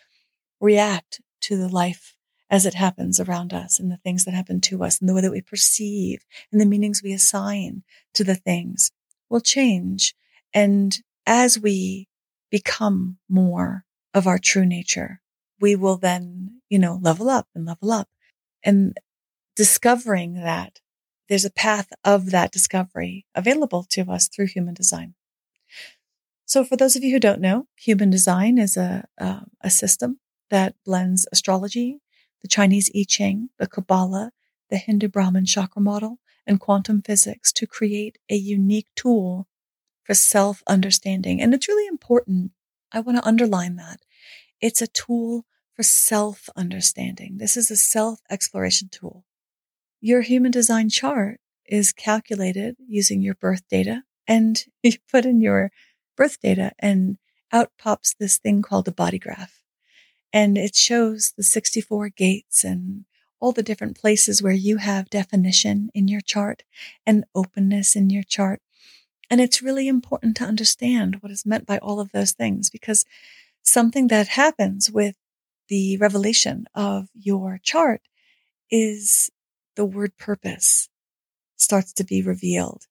react 0.61 1.19
to 1.41 1.57
the 1.57 1.67
life 1.67 2.14
as 2.49 2.65
it 2.65 2.75
happens 2.75 3.19
around 3.19 3.53
us 3.53 3.79
and 3.79 3.91
the 3.91 3.97
things 3.97 4.25
that 4.25 4.33
happen 4.33 4.61
to 4.61 4.83
us 4.83 4.99
and 4.99 5.09
the 5.09 5.13
way 5.13 5.21
that 5.21 5.31
we 5.31 5.41
perceive 5.41 6.25
and 6.51 6.61
the 6.61 6.65
meanings 6.65 7.01
we 7.01 7.11
assign 7.11 7.83
to 8.13 8.23
the 8.23 8.35
things 8.35 8.91
will 9.29 9.41
change. 9.41 10.13
And 10.53 10.97
as 11.25 11.59
we 11.59 12.07
become 12.51 13.17
more 13.27 13.85
of 14.13 14.27
our 14.27 14.37
true 14.37 14.65
nature, 14.65 15.21
we 15.59 15.75
will 15.75 15.97
then, 15.97 16.61
you 16.69 16.77
know, 16.77 16.99
level 17.01 17.29
up 17.29 17.47
and 17.55 17.65
level 17.65 17.91
up 17.91 18.09
and 18.63 18.97
discovering 19.55 20.35
that 20.35 20.79
there's 21.27 21.45
a 21.45 21.51
path 21.51 21.87
of 22.03 22.31
that 22.31 22.51
discovery 22.51 23.25
available 23.33 23.83
to 23.89 24.11
us 24.11 24.27
through 24.27 24.47
human 24.47 24.73
design. 24.73 25.15
So 26.45 26.63
for 26.63 26.77
those 26.77 26.95
of 26.95 27.03
you 27.03 27.11
who 27.11 27.19
don't 27.19 27.41
know, 27.41 27.67
human 27.75 28.11
design 28.11 28.59
is 28.59 28.77
a, 28.77 29.07
uh, 29.19 29.41
a 29.61 29.71
system 29.71 30.19
that 30.51 30.75
blends 30.85 31.27
astrology, 31.31 31.99
the 32.45 32.49
Chinese 32.49 32.91
I 32.95 33.03
Ching, 33.07 33.49
the 33.57 33.65
Kabbalah, 33.65 34.29
the 34.69 34.77
Hindu 34.77 35.07
Brahmin 35.07 35.47
chakra 35.47 35.81
model, 35.81 36.19
and 36.45 36.59
quantum 36.59 37.01
physics 37.01 37.51
to 37.53 37.65
create 37.65 38.19
a 38.29 38.35
unique 38.35 38.85
tool 38.95 39.47
for 40.03 40.13
self 40.13 40.61
understanding. 40.67 41.41
And 41.41 41.55
it's 41.55 41.67
really 41.67 41.87
important. 41.87 42.51
I 42.91 42.99
want 42.99 43.17
to 43.17 43.27
underline 43.27 43.77
that. 43.77 44.01
It's 44.61 44.79
a 44.79 44.85
tool 44.85 45.47
for 45.73 45.81
self 45.81 46.47
understanding. 46.55 47.37
This 47.39 47.57
is 47.57 47.71
a 47.71 47.75
self 47.75 48.19
exploration 48.29 48.89
tool. 48.91 49.25
Your 49.99 50.21
human 50.21 50.51
design 50.51 50.89
chart 50.89 51.39
is 51.65 51.91
calculated 51.91 52.75
using 52.87 53.23
your 53.23 53.33
birth 53.33 53.63
data 53.71 54.03
and 54.27 54.63
you 54.83 54.91
put 55.11 55.25
in 55.25 55.41
your 55.41 55.71
birth 56.15 56.39
data 56.41 56.73
and 56.77 57.17
out 57.51 57.71
pops 57.79 58.13
this 58.13 58.37
thing 58.37 58.61
called 58.61 58.87
a 58.87 58.91
body 58.91 59.17
graph. 59.17 59.64
And 60.35 60.57
it 60.57 60.75
shows 60.75 61.31
the 61.37 61.43
64 61.43 62.09
gates 62.09 62.65
and 62.65 63.05
all 63.39 63.53
the 63.53 63.63
different 63.63 63.97
places 63.97 64.43
where 64.43 64.51
you 64.51 64.77
have 64.77 65.09
definition 65.09 65.89
in 65.93 66.09
your 66.09 66.19
chart 66.19 66.63
and 67.05 67.23
openness 67.33 67.95
in 67.95 68.09
your 68.09 68.23
chart. 68.23 68.61
And 69.29 69.39
it's 69.39 69.61
really 69.61 69.87
important 69.87 70.35
to 70.37 70.43
understand 70.43 71.21
what 71.21 71.31
is 71.31 71.45
meant 71.45 71.65
by 71.65 71.77
all 71.77 72.01
of 72.01 72.11
those 72.11 72.33
things 72.33 72.69
because 72.69 73.05
something 73.63 74.09
that 74.09 74.27
happens 74.27 74.91
with 74.91 75.15
the 75.69 75.95
revelation 75.97 76.65
of 76.75 77.07
your 77.13 77.57
chart 77.63 78.01
is 78.69 79.31
the 79.77 79.85
word 79.85 80.17
purpose 80.17 80.89
starts 81.55 81.93
to 81.93 82.03
be 82.03 82.21
revealed. 82.21 82.87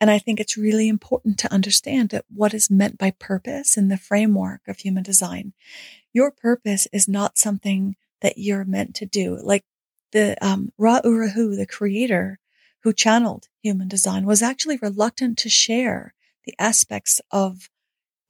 And 0.00 0.10
I 0.10 0.18
think 0.18 0.38
it's 0.38 0.56
really 0.56 0.88
important 0.88 1.38
to 1.38 1.52
understand 1.52 2.10
that 2.10 2.26
what 2.32 2.52
is 2.52 2.70
meant 2.70 2.98
by 2.98 3.12
purpose 3.12 3.76
in 3.76 3.88
the 3.88 3.96
framework 3.96 4.60
of 4.68 4.78
human 4.78 5.02
design. 5.02 5.54
Your 6.16 6.30
purpose 6.30 6.88
is 6.94 7.06
not 7.06 7.36
something 7.36 7.94
that 8.22 8.38
you're 8.38 8.64
meant 8.64 8.94
to 8.94 9.04
do. 9.04 9.38
Like 9.42 9.64
the 10.12 10.42
um, 10.42 10.72
Ra 10.78 11.02
Uru 11.04 11.28
Hu, 11.28 11.54
the 11.54 11.66
creator 11.66 12.38
who 12.84 12.94
channeled 12.94 13.48
human 13.62 13.86
design, 13.86 14.24
was 14.24 14.40
actually 14.40 14.78
reluctant 14.80 15.36
to 15.36 15.50
share 15.50 16.14
the 16.46 16.54
aspects 16.58 17.20
of 17.30 17.68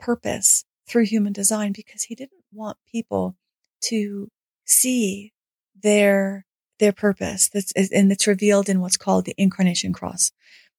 purpose 0.01 0.65
through 0.89 1.05
human 1.05 1.33
design 1.33 1.71
because 1.71 2.03
he 2.03 2.17
didn't 2.17 2.43
want 2.53 2.77
people 2.91 3.37
to 3.83 4.33
see 4.65 5.33
their 5.81 6.45
their 6.81 6.93
purpose 6.93 7.49
that's 7.49 7.73
and 7.93 8.11
it's 8.11 8.27
revealed 8.27 8.69
in 8.69 8.81
what's 8.81 8.97
called 8.97 9.27
the 9.27 9.35
incarnation 9.39 9.93
cross 9.93 10.33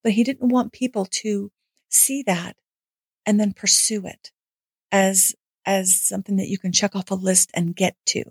but 0.03 0.11
he 0.11 0.25
didn't 0.25 0.49
want 0.49 0.73
people 0.73 1.05
to 1.05 1.51
see 1.87 2.21
that 2.21 2.57
and 3.25 3.39
then 3.39 3.53
pursue 3.53 4.05
it 4.05 4.31
as 4.91 5.35
as 5.67 6.01
something 6.01 6.37
that 6.37 6.47
you 6.47 6.57
can 6.57 6.71
check 6.71 6.95
off 6.95 7.11
a 7.11 7.15
list 7.15 7.51
and 7.53 7.75
get 7.75 7.95
to. 8.07 8.23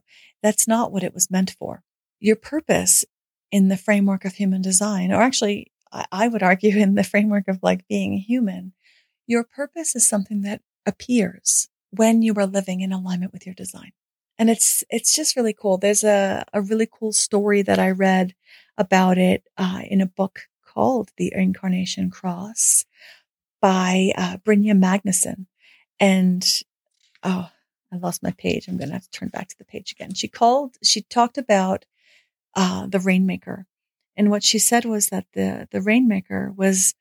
That's 0.43 0.66
not 0.66 0.90
what 0.90 1.05
it 1.05 1.14
was 1.14 1.31
meant 1.31 1.55
for. 1.57 1.85
Your 2.19 2.37
purpose 2.37 3.05
in 3.52 3.69
the 3.69 3.76
framework 3.76 4.25
of 4.25 4.35
human 4.35 4.62
design 4.62 5.12
or 5.12 5.23
actually 5.23 5.71
I 6.11 6.26
would 6.26 6.43
argue 6.43 6.76
in 6.76 6.97
the 6.97 7.05
framework 7.05 7.47
of 7.47 7.61
like 7.62 7.87
being 7.87 8.19
human 8.19 8.73
your 9.26 9.45
purpose 9.45 9.97
is 9.97 10.09
something 10.09 10.43
that 10.43 10.62
appears 10.87 11.69
when 11.90 12.23
you 12.23 12.33
are 12.35 12.47
living 12.47 12.81
in 12.81 12.93
alignment 12.93 13.33
with 13.33 13.45
your 13.45 13.55
design. 13.55 13.93
And 14.38 14.50
it's 14.50 14.85
it's 14.90 15.14
just 15.14 15.35
really 15.35 15.55
cool. 15.55 15.78
There's 15.78 16.05
a 16.05 16.45
a 16.52 16.61
really 16.61 16.88
cool 16.90 17.12
story 17.12 17.62
that 17.62 17.78
I 17.78 17.90
read 17.90 18.35
about 18.76 19.19
it 19.19 19.45
uh, 19.57 19.81
in 19.88 20.00
a 20.00 20.07
book 20.07 20.43
called 20.64 21.11
The 21.16 21.33
Incarnation 21.35 22.11
Cross 22.11 22.85
by 23.62 24.12
uh, 24.16 24.37
Brynja 24.45 24.78
Magnuson, 24.78 25.47
and 25.99 26.47
oh, 27.26 27.50
I 27.92 27.97
lost 27.97 28.23
my 28.23 28.33
page. 28.33 28.68
I'm 28.68 28.78
going 28.78 28.88
to 28.88 28.95
have 28.95 29.11
to 29.11 29.11
turn 29.11 29.28
back 29.28 29.49
to 29.49 29.59
the 29.59 29.64
page 29.64 29.92
again. 29.92 30.14
She 30.14 30.28
called. 30.28 30.76
She 30.83 31.02
talked 31.02 31.37
about 31.37 31.85
uh, 32.54 32.87
the 32.87 33.00
rainmaker, 33.00 33.66
and 34.16 34.30
what 34.30 34.42
she 34.45 34.59
said 34.59 34.85
was 34.85 35.09
that 35.09 35.26
the 35.35 35.68
the 35.71 35.83
rainmaker 35.83 36.52
was 36.56 36.95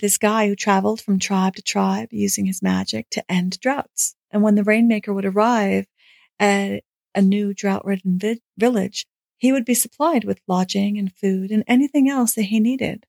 this 0.00 0.18
guy 0.18 0.46
who 0.46 0.54
traveled 0.54 1.00
from 1.00 1.18
tribe 1.18 1.56
to 1.56 1.62
tribe 1.62 2.08
using 2.12 2.46
his 2.46 2.62
magic 2.62 3.10
to 3.10 3.30
end 3.30 3.58
droughts. 3.60 4.14
And 4.30 4.42
when 4.42 4.54
the 4.54 4.64
rainmaker 4.64 5.12
would 5.12 5.24
arrive 5.24 5.86
at 6.38 6.82
a 7.14 7.22
new 7.22 7.52
drought 7.52 7.84
ridden 7.84 8.18
vi- 8.18 8.40
village, 8.56 9.06
he 9.38 9.52
would 9.52 9.64
be 9.64 9.74
supplied 9.74 10.24
with 10.24 10.40
lodging 10.46 10.98
and 10.98 11.12
food 11.12 11.50
and 11.50 11.64
anything 11.66 12.08
else 12.08 12.34
that 12.34 12.44
he 12.44 12.60
needed 12.60 13.06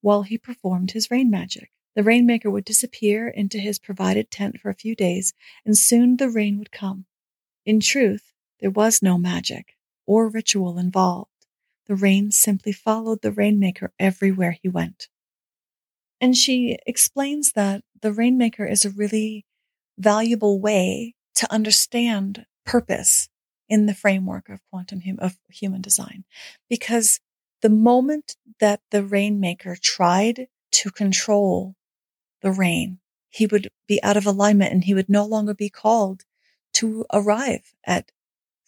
while 0.00 0.22
he 0.22 0.38
performed 0.38 0.92
his 0.92 1.10
rain 1.10 1.30
magic. 1.30 1.70
The 1.94 2.02
rainmaker 2.02 2.50
would 2.50 2.64
disappear 2.64 3.28
into 3.28 3.58
his 3.58 3.78
provided 3.78 4.30
tent 4.30 4.60
for 4.60 4.70
a 4.70 4.74
few 4.74 4.94
days, 4.94 5.34
and 5.64 5.76
soon 5.76 6.16
the 6.16 6.30
rain 6.30 6.58
would 6.58 6.72
come. 6.72 7.06
In 7.66 7.80
truth, 7.80 8.32
there 8.60 8.70
was 8.70 9.02
no 9.02 9.18
magic 9.18 9.76
or 10.06 10.28
ritual 10.28 10.78
involved. 10.78 11.30
The 11.86 11.94
rain 11.94 12.30
simply 12.30 12.72
followed 12.72 13.22
the 13.22 13.32
rainmaker 13.32 13.92
everywhere 13.98 14.56
he 14.62 14.68
went. 14.68 15.08
And 16.20 16.36
she 16.36 16.78
explains 16.86 17.52
that 17.52 17.82
the 18.00 18.12
rainmaker 18.12 18.64
is 18.64 18.84
a 18.84 18.90
really 18.90 19.44
valuable 19.98 20.60
way 20.60 21.14
to 21.34 21.52
understand 21.52 22.46
purpose 22.64 23.28
in 23.68 23.86
the 23.86 23.94
framework 23.94 24.48
of 24.48 24.60
quantum 24.70 25.00
hum- 25.00 25.18
of 25.18 25.36
human 25.50 25.80
design 25.80 26.24
because 26.68 27.20
the 27.60 27.68
moment 27.68 28.36
that 28.60 28.80
the 28.90 29.04
rainmaker 29.04 29.76
tried 29.80 30.46
to 30.72 30.90
control 30.90 31.74
the 32.42 32.52
rain. 32.52 32.98
He 33.30 33.46
would 33.46 33.70
be 33.86 34.02
out 34.02 34.16
of 34.16 34.26
alignment 34.26 34.72
and 34.72 34.84
he 34.84 34.94
would 34.94 35.08
no 35.08 35.24
longer 35.24 35.54
be 35.54 35.70
called 35.70 36.24
to 36.74 37.04
arrive 37.12 37.74
at 37.84 38.12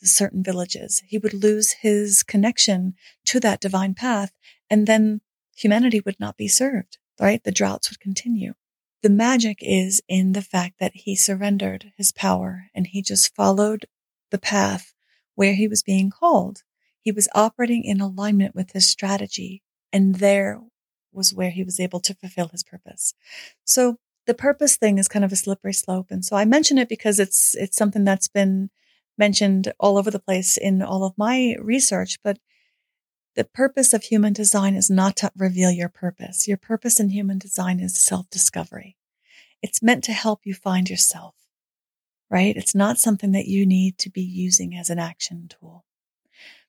certain 0.02 0.42
villages. 0.42 1.02
He 1.06 1.18
would 1.18 1.34
lose 1.34 1.72
his 1.72 2.22
connection 2.22 2.94
to 3.26 3.40
that 3.40 3.60
divine 3.60 3.94
path 3.94 4.32
and 4.70 4.86
then 4.86 5.20
humanity 5.56 6.00
would 6.00 6.18
not 6.18 6.36
be 6.36 6.48
served 6.48 6.98
right? 7.20 7.42
The 7.42 7.52
droughts 7.52 7.90
would 7.90 8.00
continue. 8.00 8.54
The 9.02 9.10
magic 9.10 9.58
is 9.60 10.02
in 10.08 10.32
the 10.32 10.42
fact 10.42 10.74
that 10.80 10.92
he 10.94 11.14
surrendered 11.14 11.92
his 11.96 12.12
power 12.12 12.70
and 12.74 12.86
he 12.86 13.02
just 13.02 13.34
followed 13.34 13.86
the 14.30 14.38
path 14.38 14.94
where 15.34 15.54
he 15.54 15.68
was 15.68 15.82
being 15.82 16.10
called. 16.10 16.62
He 17.00 17.12
was 17.12 17.28
operating 17.34 17.84
in 17.84 18.00
alignment 18.00 18.54
with 18.54 18.72
his 18.72 18.88
strategy, 18.88 19.62
and 19.92 20.16
there 20.16 20.60
was 21.14 21.35
where 21.35 21.50
he 21.50 21.64
was 21.64 21.80
able 21.80 22.00
to 22.00 22.14
fulfill 22.14 22.49
his 22.49 22.62
purpose. 22.62 23.14
So 23.64 23.99
the 24.26 24.35
purpose 24.35 24.76
thing 24.76 24.99
is 24.99 25.09
kind 25.09 25.25
of 25.25 25.33
a 25.33 25.37
slippery 25.37 25.75
slope. 25.75 26.06
And 26.11 26.25
so 26.25 26.37
I 26.37 26.44
mention 26.44 26.78
it 26.78 26.88
because 26.88 27.18
it's 27.18 27.54
it's 27.54 27.76
something 27.76 28.04
that's 28.04 28.28
been 28.28 28.71
mentioned 29.16 29.73
all 29.78 29.99
over 29.99 30.11
the 30.11 30.18
place 30.18 30.56
in 30.56 30.83
all 30.83 31.04
of 31.04 31.16
my 31.16 31.56
research, 31.61 32.18
but 32.23 32.38
the 33.37 33.44
purpose 33.44 33.92
of 33.92 34.04
human 34.04 34.33
design 34.33 34.76
is 34.76 34.88
not 34.88 35.16
to 35.16 35.33
reveal 35.37 35.71
your 35.71 35.88
purpose. 35.88 36.47
Your 36.47 36.56
purpose 36.56 37.00
in 37.00 37.11
human 37.11 37.38
design 37.38 37.80
is 37.80 38.02
self 38.02 38.30
discovery. 38.30 38.97
It's 39.62 39.83
meant 39.83 40.04
to 40.04 40.12
help 40.12 40.40
you 40.44 40.54
find 40.54 40.88
yourself, 40.88 41.35
right? 42.30 42.56
It's 42.56 42.75
not 42.75 42.99
something 42.99 43.33
that 43.33 43.47
you 43.47 43.66
need 43.66 43.99
to 43.99 44.11
be 44.11 44.23
using 44.23 44.76
as 44.76 44.90
an 44.90 44.99
action 44.99 45.49
tool. 45.49 45.85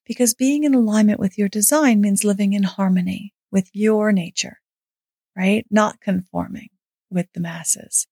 Because 0.05 0.33
being 0.33 0.63
in 0.63 0.73
alignment 0.73 1.19
with 1.19 1.37
your 1.37 1.49
design 1.49 2.01
means 2.01 2.23
living 2.23 2.53
in 2.53 2.63
harmony 2.63 3.33
with 3.55 3.69
your 3.71 4.11
nature, 4.11 4.59
right? 5.33 5.65
Not 5.71 6.01
conforming 6.01 6.67
with 7.09 7.27
the 7.33 7.39
masses. 7.39 8.05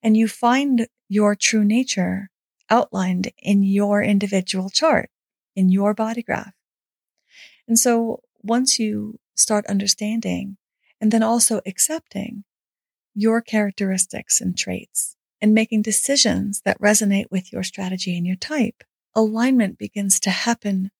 And 0.00 0.16
you 0.16 0.28
find 0.28 0.86
your 1.08 1.34
true 1.34 1.64
nature 1.64 2.30
outlined 2.70 3.32
in 3.36 3.64
your 3.64 4.00
individual 4.00 4.70
chart, 4.70 5.10
in 5.56 5.70
your 5.70 5.92
body 5.92 6.22
graph. 6.22 6.54
And 7.66 7.76
so 7.76 8.20
once 8.44 8.78
you 8.78 9.18
start 9.34 9.66
understanding 9.66 10.56
and 11.00 11.10
then 11.10 11.24
also 11.24 11.60
accepting 11.66 12.44
your 13.12 13.40
characteristics 13.40 14.40
and 14.40 14.56
traits 14.56 15.16
and 15.40 15.52
making 15.52 15.82
decisions 15.82 16.62
that 16.64 16.80
resonate 16.80 17.26
with 17.28 17.52
your 17.52 17.64
strategy 17.64 18.16
and 18.16 18.24
your 18.24 18.36
type, 18.36 18.84
alignment 19.16 19.78
begins 19.78 20.20
to 20.20 20.30
happen 20.30 20.92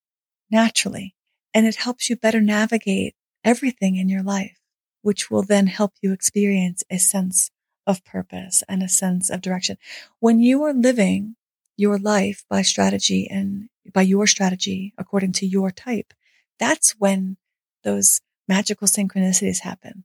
naturally 0.50 1.14
and 1.54 1.68
it 1.68 1.76
helps 1.76 2.10
you 2.10 2.16
better 2.16 2.40
navigate 2.40 3.14
everything 3.44 3.96
in 3.96 4.08
your 4.08 4.22
life, 4.22 4.58
which 5.02 5.30
will 5.30 5.42
then 5.42 5.66
help 5.66 5.92
you 6.00 6.12
experience 6.12 6.82
a 6.90 6.98
sense 6.98 7.50
of 7.86 8.04
purpose 8.04 8.62
and 8.68 8.82
a 8.82 8.88
sense 8.88 9.30
of 9.30 9.42
direction. 9.42 9.76
When 10.20 10.40
you 10.40 10.62
are 10.64 10.72
living 10.72 11.36
your 11.76 11.98
life 11.98 12.44
by 12.48 12.62
strategy 12.62 13.28
and 13.30 13.68
by 13.92 14.02
your 14.02 14.26
strategy 14.26 14.94
according 14.96 15.32
to 15.32 15.46
your 15.46 15.70
type, 15.70 16.14
that's 16.58 16.92
when 16.92 17.36
those 17.82 18.20
magical 18.48 18.88
synchronicities 18.88 19.60
happen. 19.60 20.04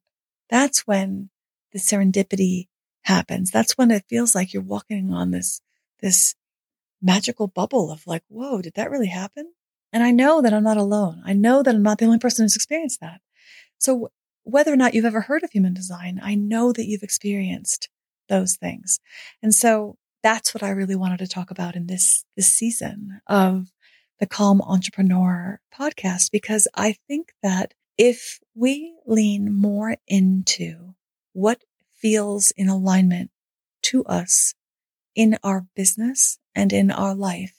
That's 0.50 0.86
when 0.86 1.30
the 1.72 1.80
serendipity 1.80 2.68
happens. 3.04 3.52
That's 3.52 3.78
when 3.78 3.92
it 3.92 4.06
feels 4.10 4.36
like 4.36 4.54
you're 4.54 4.64
walking 4.64 5.14
on 5.14 5.32
this, 5.32 5.62
this 6.02 6.36
magical 7.02 7.48
bubble 7.48 7.92
of 7.92 8.06
like, 8.06 8.24
whoa, 8.28 8.62
did 8.62 8.74
that 8.74 8.92
really 8.92 9.08
happen? 9.08 9.54
And 9.94 10.04
I 10.04 10.12
know 10.12 10.42
that 10.42 10.54
I'm 10.54 10.64
not 10.64 10.78
alone. 10.78 11.22
I 11.26 11.34
know 11.34 11.64
that 11.64 11.74
I'm 11.74 11.84
not 11.84 11.98
the 11.98 12.06
only 12.06 12.20
person 12.20 12.44
who's 12.44 12.56
experienced 12.56 13.00
that. 13.02 13.22
So 13.80 14.12
whether 14.44 14.72
or 14.72 14.78
not 14.78 14.94
you've 14.94 15.06
ever 15.06 15.22
heard 15.22 15.44
of 15.44 15.52
human 15.52 15.74
design, 15.74 16.20
I 16.22 16.36
know 16.36 16.72
that 16.72 16.86
you've 16.86 17.04
experienced 17.04 17.90
those 18.28 18.56
things. 18.56 19.00
And 19.42 19.54
so 19.54 19.98
that's 20.22 20.54
what 20.54 20.64
I 20.64 20.70
really 20.70 20.96
wanted 20.96 21.20
to 21.20 21.28
talk 21.28 21.50
about 21.50 21.76
in 21.76 21.88
this, 21.88 22.26
this 22.36 22.52
season 22.52 23.22
of 23.28 23.72
the 24.20 24.28
Calm 24.28 24.62
Entrepreneur 24.62 25.60
podcast, 25.74 26.30
because 26.32 26.68
I 26.76 26.96
think 27.08 27.34
that 27.42 27.74
if 27.98 28.40
we 28.54 28.96
lean 29.06 29.54
more 29.54 29.96
into 30.08 30.96
what 31.34 31.64
feels 31.90 32.52
in 32.52 32.70
alignment 32.70 33.32
to 33.84 34.04
us 34.06 34.54
in 35.16 35.38
our 35.44 35.66
business 35.76 36.38
and 36.54 36.74
in 36.74 36.92
our 36.92 37.16
life, 37.16 37.56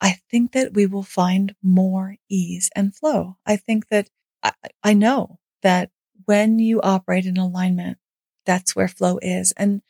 I 0.00 0.18
think 0.30 0.52
that 0.52 0.74
we 0.74 0.86
will 0.86 1.02
find 1.02 1.54
more 1.62 2.16
ease 2.28 2.70
and 2.76 2.94
flow. 2.94 3.36
I 3.44 3.56
think 3.56 3.88
that 3.88 4.08
I, 4.42 4.52
I 4.82 4.94
know 4.94 5.38
that 5.66 5.90
when 6.26 6.60
you 6.60 6.80
operate 6.80 7.26
in 7.26 7.36
alignment, 7.36 7.98
that's 8.44 8.76
where 8.76 8.86
flow 8.86 9.18
is. 9.20 9.50
And 9.56 9.82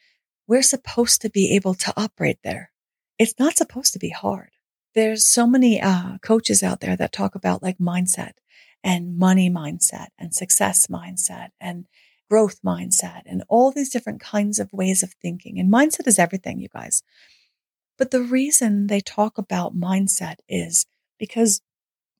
we're 0.49 0.63
supposed 0.63 1.21
to 1.21 1.29
be 1.29 1.55
able 1.55 1.75
to 1.75 1.93
operate 1.99 2.39
there. 2.43 2.71
It's 3.19 3.39
not 3.39 3.59
supposed 3.59 3.93
to 3.93 3.99
be 3.99 4.09
hard. 4.09 4.53
There's 4.95 5.27
so 5.27 5.47
many 5.47 5.79
uh, 5.79 6.17
coaches 6.23 6.63
out 6.63 6.81
there 6.81 6.97
that 6.97 7.13
talk 7.13 7.35
about 7.35 7.63
like 7.63 7.77
mindset 7.77 8.33
and 8.83 9.19
money 9.19 9.51
mindset 9.51 10.07
and 10.19 10.35
success 10.35 10.87
mindset 10.87 11.49
and 11.61 11.85
growth 12.31 12.63
mindset 12.65 13.21
and 13.27 13.45
all 13.47 13.71
these 13.71 13.91
different 13.91 14.23
kinds 14.23 14.59
of 14.59 14.73
ways 14.73 15.03
of 15.03 15.13
thinking. 15.21 15.61
And 15.61 15.71
mindset 15.71 16.07
is 16.07 16.19
everything, 16.19 16.59
you 16.59 16.69
guys. 16.73 17.03
But 17.99 18.13
the 18.13 18.23
reason 18.23 18.87
they 18.87 19.01
talk 19.01 19.37
about 19.37 19.79
mindset 19.79 20.37
is 20.49 20.87
because 21.19 21.61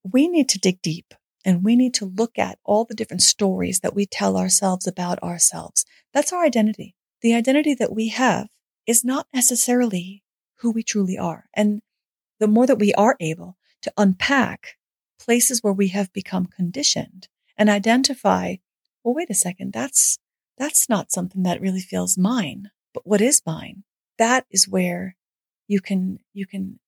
we 0.05 0.29
need 0.29 0.51
to 0.51 0.59
dig 0.59 0.83
deep 0.83 1.15
and 1.47 1.63
we 1.63 1.77
need 1.77 1.95
to 1.95 2.05
look 2.05 2.39
at 2.39 2.59
all 2.65 2.85
the 2.85 2.95
different 2.95 3.23
stories 3.23 3.81
that 3.81 3.95
we 3.95 4.05
tell 4.05 4.37
ourselves 4.37 4.87
about 4.87 5.23
ourselves. 5.23 5.87
That's 6.13 6.33
our 6.33 6.45
identity. 6.45 6.97
The 7.23 7.35
identity 7.35 7.73
that 7.75 7.95
we 7.95 8.09
have 8.09 8.49
is 8.85 9.05
not 9.05 9.29
necessarily 9.33 10.25
who 10.57 10.73
we 10.73 10.83
truly 10.83 11.17
are. 11.17 11.45
And 11.55 11.83
the 12.41 12.49
more 12.49 12.67
that 12.67 12.81
we 12.81 12.93
are 12.95 13.17
able 13.21 13.57
to 13.83 13.93
unpack 13.97 14.77
places 15.21 15.63
where 15.63 15.73
we 15.73 15.89
have 15.89 16.13
become 16.13 16.47
conditioned 16.47 17.29
and 17.57 17.71
identify, 17.71 18.57
well, 19.05 19.15
wait 19.15 19.31
a 19.31 19.35
second, 19.35 19.73
that's, 19.73 20.19
that's 20.59 20.89
not 20.89 21.13
something 21.13 21.45
that 21.45 21.61
really 21.61 21.81
feels 21.81 22.19
mine. 22.19 22.71
But 22.93 23.07
what 23.07 23.21
is 23.21 23.43
mine? 23.47 23.85
That 24.19 24.47
is 24.51 24.69
where 24.69 25.15
you 25.69 25.81
can, 25.81 26.19
you 26.33 26.45
can 26.45 26.81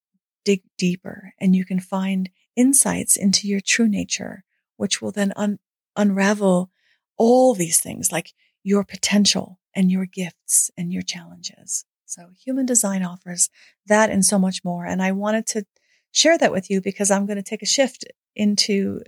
dig 0.43 0.63
deeper 0.77 1.33
and 1.39 1.55
you 1.55 1.63
can 1.63 1.79
find 1.79 2.29
insights 2.57 3.15
into 3.15 3.47
your 3.47 3.61
true 3.61 3.87
nature, 3.87 4.43
which 4.79 5.01
will 5.01 5.11
then 5.11 5.33
un- 5.35 5.59
unravel 5.95 6.71
all 7.17 7.53
these 7.53 7.81
things 7.81 8.11
like 8.11 8.33
your 8.63 8.83
potential 8.83 9.59
and 9.75 9.91
your 9.91 10.05
gifts 10.05 10.71
and 10.77 10.93
your 10.93 11.01
challenges. 11.01 11.85
So 12.05 12.29
human 12.43 12.65
design 12.65 13.03
offers 13.03 13.49
that 13.85 14.09
and 14.09 14.25
so 14.25 14.39
much 14.39 14.63
more. 14.63 14.85
And 14.85 15.01
I 15.01 15.11
wanted 15.11 15.45
to 15.47 15.65
share 16.11 16.37
that 16.37 16.53
with 16.53 16.69
you 16.69 16.81
because 16.81 17.11
I'm 17.11 17.25
going 17.25 17.37
to 17.37 17.43
take 17.43 17.61
a 17.61 17.67
shift 17.67 18.05
into 18.35 19.01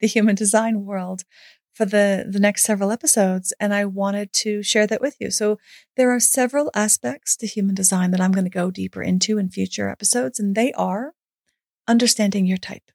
the 0.00 0.06
human 0.06 0.34
design 0.34 0.84
world 0.84 1.24
for 1.74 1.84
the, 1.84 2.26
the 2.28 2.40
next 2.40 2.64
several 2.64 2.90
episodes. 2.90 3.52
And 3.60 3.74
I 3.74 3.84
wanted 3.84 4.32
to 4.32 4.62
share 4.62 4.86
that 4.86 5.02
with 5.02 5.16
you. 5.20 5.30
So 5.30 5.58
there 5.96 6.10
are 6.12 6.20
several 6.20 6.70
aspects 6.74 7.36
to 7.36 7.46
human 7.46 7.74
design 7.74 8.10
that 8.12 8.20
I'm 8.22 8.32
going 8.32 8.44
to 8.44 8.50
go 8.50 8.70
deeper 8.70 9.02
into 9.02 9.38
in 9.38 9.50
future 9.50 9.90
episodes. 9.90 10.40
And 10.40 10.54
they 10.54 10.72
are 10.72 11.12
understanding 11.86 12.46
your 12.46 12.58
type. 12.58 12.90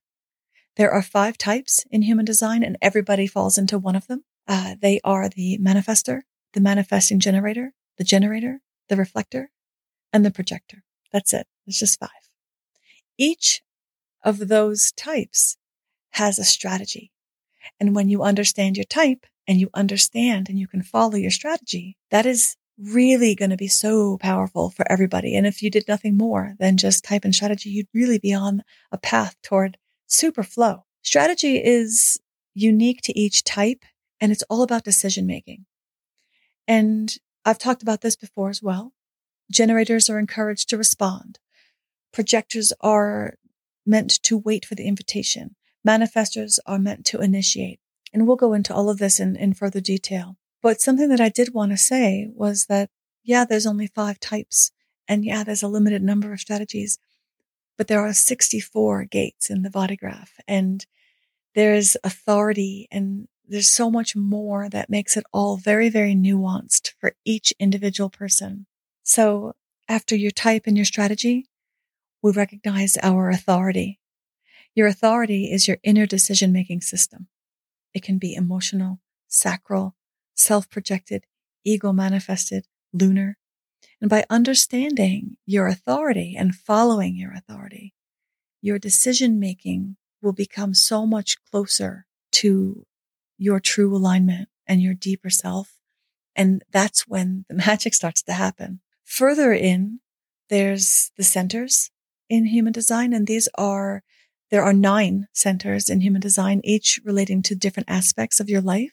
There 0.75 0.91
are 0.91 1.01
five 1.01 1.37
types 1.37 1.85
in 1.91 2.03
human 2.03 2.25
design 2.25 2.63
and 2.63 2.77
everybody 2.81 3.27
falls 3.27 3.57
into 3.57 3.77
one 3.77 3.95
of 3.95 4.07
them. 4.07 4.23
Uh, 4.47 4.75
they 4.81 4.99
are 5.03 5.29
the 5.29 5.57
manifester, 5.61 6.21
the 6.53 6.61
manifesting 6.61 7.19
generator, 7.19 7.73
the 7.97 8.03
generator, 8.03 8.61
the 8.87 8.95
reflector, 8.95 9.51
and 10.13 10.25
the 10.25 10.31
projector. 10.31 10.83
That's 11.11 11.33
it. 11.33 11.47
It's 11.67 11.79
just 11.79 11.99
five. 11.99 12.09
Each 13.17 13.61
of 14.23 14.47
those 14.47 14.91
types 14.93 15.57
has 16.11 16.39
a 16.39 16.43
strategy. 16.43 17.11
And 17.79 17.95
when 17.95 18.09
you 18.09 18.23
understand 18.23 18.77
your 18.77 18.85
type 18.85 19.25
and 19.47 19.59
you 19.59 19.69
understand 19.73 20.49
and 20.49 20.57
you 20.57 20.67
can 20.67 20.81
follow 20.81 21.15
your 21.15 21.31
strategy, 21.31 21.97
that 22.11 22.25
is 22.25 22.55
really 22.77 23.35
going 23.35 23.51
to 23.51 23.57
be 23.57 23.67
so 23.67 24.17
powerful 24.17 24.69
for 24.69 24.89
everybody. 24.91 25.35
And 25.35 25.45
if 25.45 25.61
you 25.61 25.69
did 25.69 25.87
nothing 25.87 26.17
more 26.17 26.55
than 26.59 26.77
just 26.77 27.03
type 27.03 27.25
and 27.25 27.35
strategy, 27.35 27.69
you'd 27.69 27.87
really 27.93 28.19
be 28.19 28.33
on 28.33 28.63
a 28.91 28.97
path 28.97 29.35
toward 29.43 29.77
super 30.09 30.43
flow. 30.43 30.85
Strategy 31.01 31.57
is 31.57 32.19
unique 32.53 33.01
to 33.03 33.17
each 33.17 33.43
type 33.43 33.83
and 34.19 34.31
it's 34.31 34.43
all 34.49 34.63
about 34.63 34.83
decision 34.83 35.25
making. 35.25 35.65
And 36.67 37.15
I've 37.45 37.57
talked 37.57 37.81
about 37.81 38.01
this 38.01 38.15
before 38.15 38.49
as 38.49 38.61
well. 38.61 38.93
Generators 39.51 40.09
are 40.09 40.19
encouraged 40.19 40.69
to 40.69 40.77
respond. 40.77 41.39
Projectors 42.11 42.73
are 42.81 43.35
meant 43.85 44.21
to 44.23 44.37
wait 44.37 44.65
for 44.65 44.75
the 44.75 44.87
invitation. 44.87 45.55
Manifestors 45.87 46.59
are 46.65 46.79
meant 46.79 47.05
to 47.07 47.21
initiate. 47.21 47.79
And 48.13 48.27
we'll 48.27 48.35
go 48.35 48.53
into 48.53 48.73
all 48.73 48.89
of 48.89 48.97
this 48.97 49.19
in, 49.19 49.35
in 49.35 49.53
further 49.53 49.79
detail. 49.79 50.37
But 50.61 50.81
something 50.81 51.09
that 51.09 51.21
I 51.21 51.29
did 51.29 51.53
want 51.53 51.71
to 51.71 51.77
say 51.77 52.27
was 52.33 52.65
that, 52.65 52.89
yeah, 53.23 53.45
there's 53.45 53.67
only 53.67 53.87
five 53.87 54.19
types. 54.19 54.71
And 55.07 55.23
yeah, 55.23 55.43
there's 55.43 55.63
a 55.63 55.67
limited 55.67 56.03
number 56.03 56.33
of 56.33 56.39
strategies, 56.39 56.99
but 57.79 57.87
there 57.87 58.01
are 58.01 58.11
64 58.11 59.05
gates 59.05 59.49
in 59.49 59.61
the 59.61 59.69
body 59.69 59.95
graph 59.95 60.33
and 60.49 60.85
there's 61.55 61.95
authority 62.03 62.89
and 62.91 63.29
there's 63.47 63.71
so 63.71 63.89
much 63.89 64.17
more 64.17 64.67
that 64.69 64.89
makes 64.89 65.15
it 65.15 65.23
all 65.31 65.55
very, 65.55 65.87
very 65.87 66.13
nuanced 66.13 66.91
for 66.99 67.15
each 67.23 67.53
individual 67.57 68.09
person. 68.09 68.65
So 69.03 69.53
after 69.87 70.13
your 70.13 70.29
type 70.29 70.63
and 70.67 70.77
your 70.77 70.85
strategy, 70.85 71.47
we 72.21 72.33
recognize 72.33 72.97
our 73.01 73.29
authority. 73.29 74.01
Your 74.75 74.87
authority 74.87 75.49
is 75.49 75.65
your 75.65 75.77
inner 75.81 76.05
decision 76.05 76.51
making 76.51 76.81
system. 76.81 77.29
It 77.93 78.03
can 78.03 78.17
be 78.17 78.35
emotional, 78.35 78.99
sacral, 79.29 79.95
self 80.35 80.69
projected, 80.69 81.23
ego 81.63 81.93
manifested, 81.93 82.65
lunar. 82.91 83.37
And 84.01 84.09
by 84.09 84.25
understanding 84.29 85.37
your 85.45 85.67
authority 85.67 86.35
and 86.37 86.55
following 86.55 87.15
your 87.15 87.33
authority, 87.33 87.93
your 88.61 88.79
decision 88.79 89.39
making 89.39 89.97
will 90.21 90.33
become 90.33 90.73
so 90.73 91.05
much 91.05 91.37
closer 91.51 92.05
to 92.31 92.85
your 93.37 93.59
true 93.59 93.95
alignment 93.95 94.49
and 94.67 94.81
your 94.81 94.93
deeper 94.93 95.29
self. 95.29 95.75
And 96.35 96.63
that's 96.71 97.07
when 97.07 97.45
the 97.49 97.55
magic 97.67 97.93
starts 97.93 98.21
to 98.23 98.33
happen. 98.33 98.81
Further 99.03 99.53
in, 99.53 99.99
there's 100.49 101.11
the 101.17 101.23
centers 101.23 101.91
in 102.29 102.45
human 102.45 102.73
design. 102.73 103.13
And 103.13 103.27
these 103.27 103.49
are, 103.55 104.03
there 104.51 104.63
are 104.63 104.73
nine 104.73 105.27
centers 105.33 105.89
in 105.89 106.01
human 106.01 106.21
design, 106.21 106.61
each 106.63 106.99
relating 107.03 107.41
to 107.43 107.55
different 107.55 107.89
aspects 107.89 108.39
of 108.39 108.49
your 108.49 108.61
life. 108.61 108.91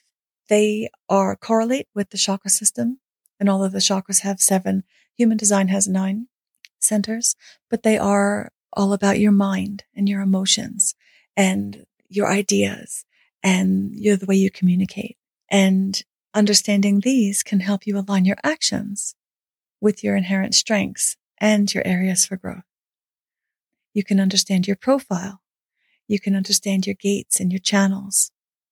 They 0.48 0.88
are 1.08 1.36
correlate 1.36 1.88
with 1.94 2.10
the 2.10 2.18
chakra 2.18 2.50
system 2.50 3.00
and 3.38 3.48
all 3.48 3.64
of 3.64 3.72
the 3.72 3.78
chakras 3.78 4.20
have 4.20 4.40
seven. 4.40 4.84
Human 5.16 5.36
design 5.36 5.68
has 5.68 5.88
nine 5.88 6.28
centers, 6.78 7.36
but 7.70 7.82
they 7.82 7.98
are 7.98 8.52
all 8.72 8.92
about 8.92 9.18
your 9.18 9.32
mind 9.32 9.84
and 9.94 10.08
your 10.08 10.20
emotions 10.20 10.94
and 11.36 11.86
your 12.08 12.28
ideas 12.28 13.04
and 13.42 13.94
you're 13.94 14.16
the 14.16 14.26
way 14.26 14.36
you 14.36 14.50
communicate. 14.50 15.16
And 15.48 16.02
understanding 16.34 17.00
these 17.00 17.42
can 17.42 17.60
help 17.60 17.86
you 17.86 17.98
align 17.98 18.24
your 18.24 18.36
actions 18.42 19.14
with 19.80 20.02
your 20.02 20.16
inherent 20.16 20.54
strengths 20.54 21.16
and 21.38 21.72
your 21.72 21.86
areas 21.86 22.26
for 22.26 22.36
growth. 22.36 22.64
You 23.94 24.04
can 24.04 24.20
understand 24.20 24.66
your 24.66 24.76
profile. 24.76 25.40
You 26.08 26.20
can 26.20 26.34
understand 26.34 26.86
your 26.86 26.96
gates 26.96 27.40
and 27.40 27.50
your 27.50 27.60
channels. 27.60 28.30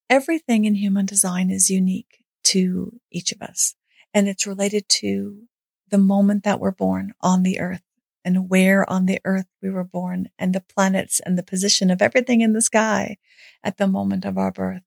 Everything 0.09 0.65
in 0.65 0.75
human 0.75 1.05
design 1.05 1.49
is 1.49 1.69
unique 1.69 2.23
to 2.45 2.99
each 3.11 3.31
of 3.31 3.41
us, 3.41 3.75
and 4.15 4.29
it's 4.29 4.47
related 4.47 4.87
to 4.87 5.43
the 5.89 5.97
moment 5.97 6.45
that 6.45 6.59
we're 6.59 6.71
born 6.71 7.13
on 7.21 7.43
the 7.43 7.59
earth 7.59 7.83
and 8.23 8.49
where 8.49 8.89
on 8.89 9.05
the 9.05 9.19
earth 9.25 9.45
we 9.61 9.69
were 9.69 9.83
born 9.83 10.29
and 10.39 10.55
the 10.55 10.61
planets 10.61 11.19
and 11.19 11.37
the 11.37 11.43
position 11.43 11.91
of 11.91 12.01
everything 12.01 12.39
in 12.39 12.53
the 12.53 12.61
sky 12.61 13.17
at 13.61 13.77
the 13.77 13.87
moment 13.87 14.23
of 14.23 14.37
our 14.37 14.51
birth. 14.51 14.81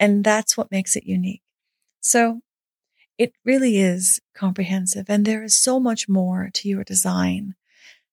And 0.00 0.24
that's 0.24 0.56
what 0.56 0.72
makes 0.72 0.96
it 0.96 1.04
unique. 1.04 1.42
So 2.00 2.40
it 3.18 3.34
really 3.44 3.76
is 3.76 4.20
comprehensive 4.34 5.06
and 5.08 5.26
there 5.26 5.44
is 5.44 5.54
so 5.54 5.78
much 5.78 6.08
more 6.08 6.50
to 6.54 6.68
your 6.68 6.82
design 6.82 7.54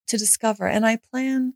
to 0.07 0.17
discover. 0.17 0.67
And 0.67 0.85
I 0.85 0.97
plan 0.97 1.53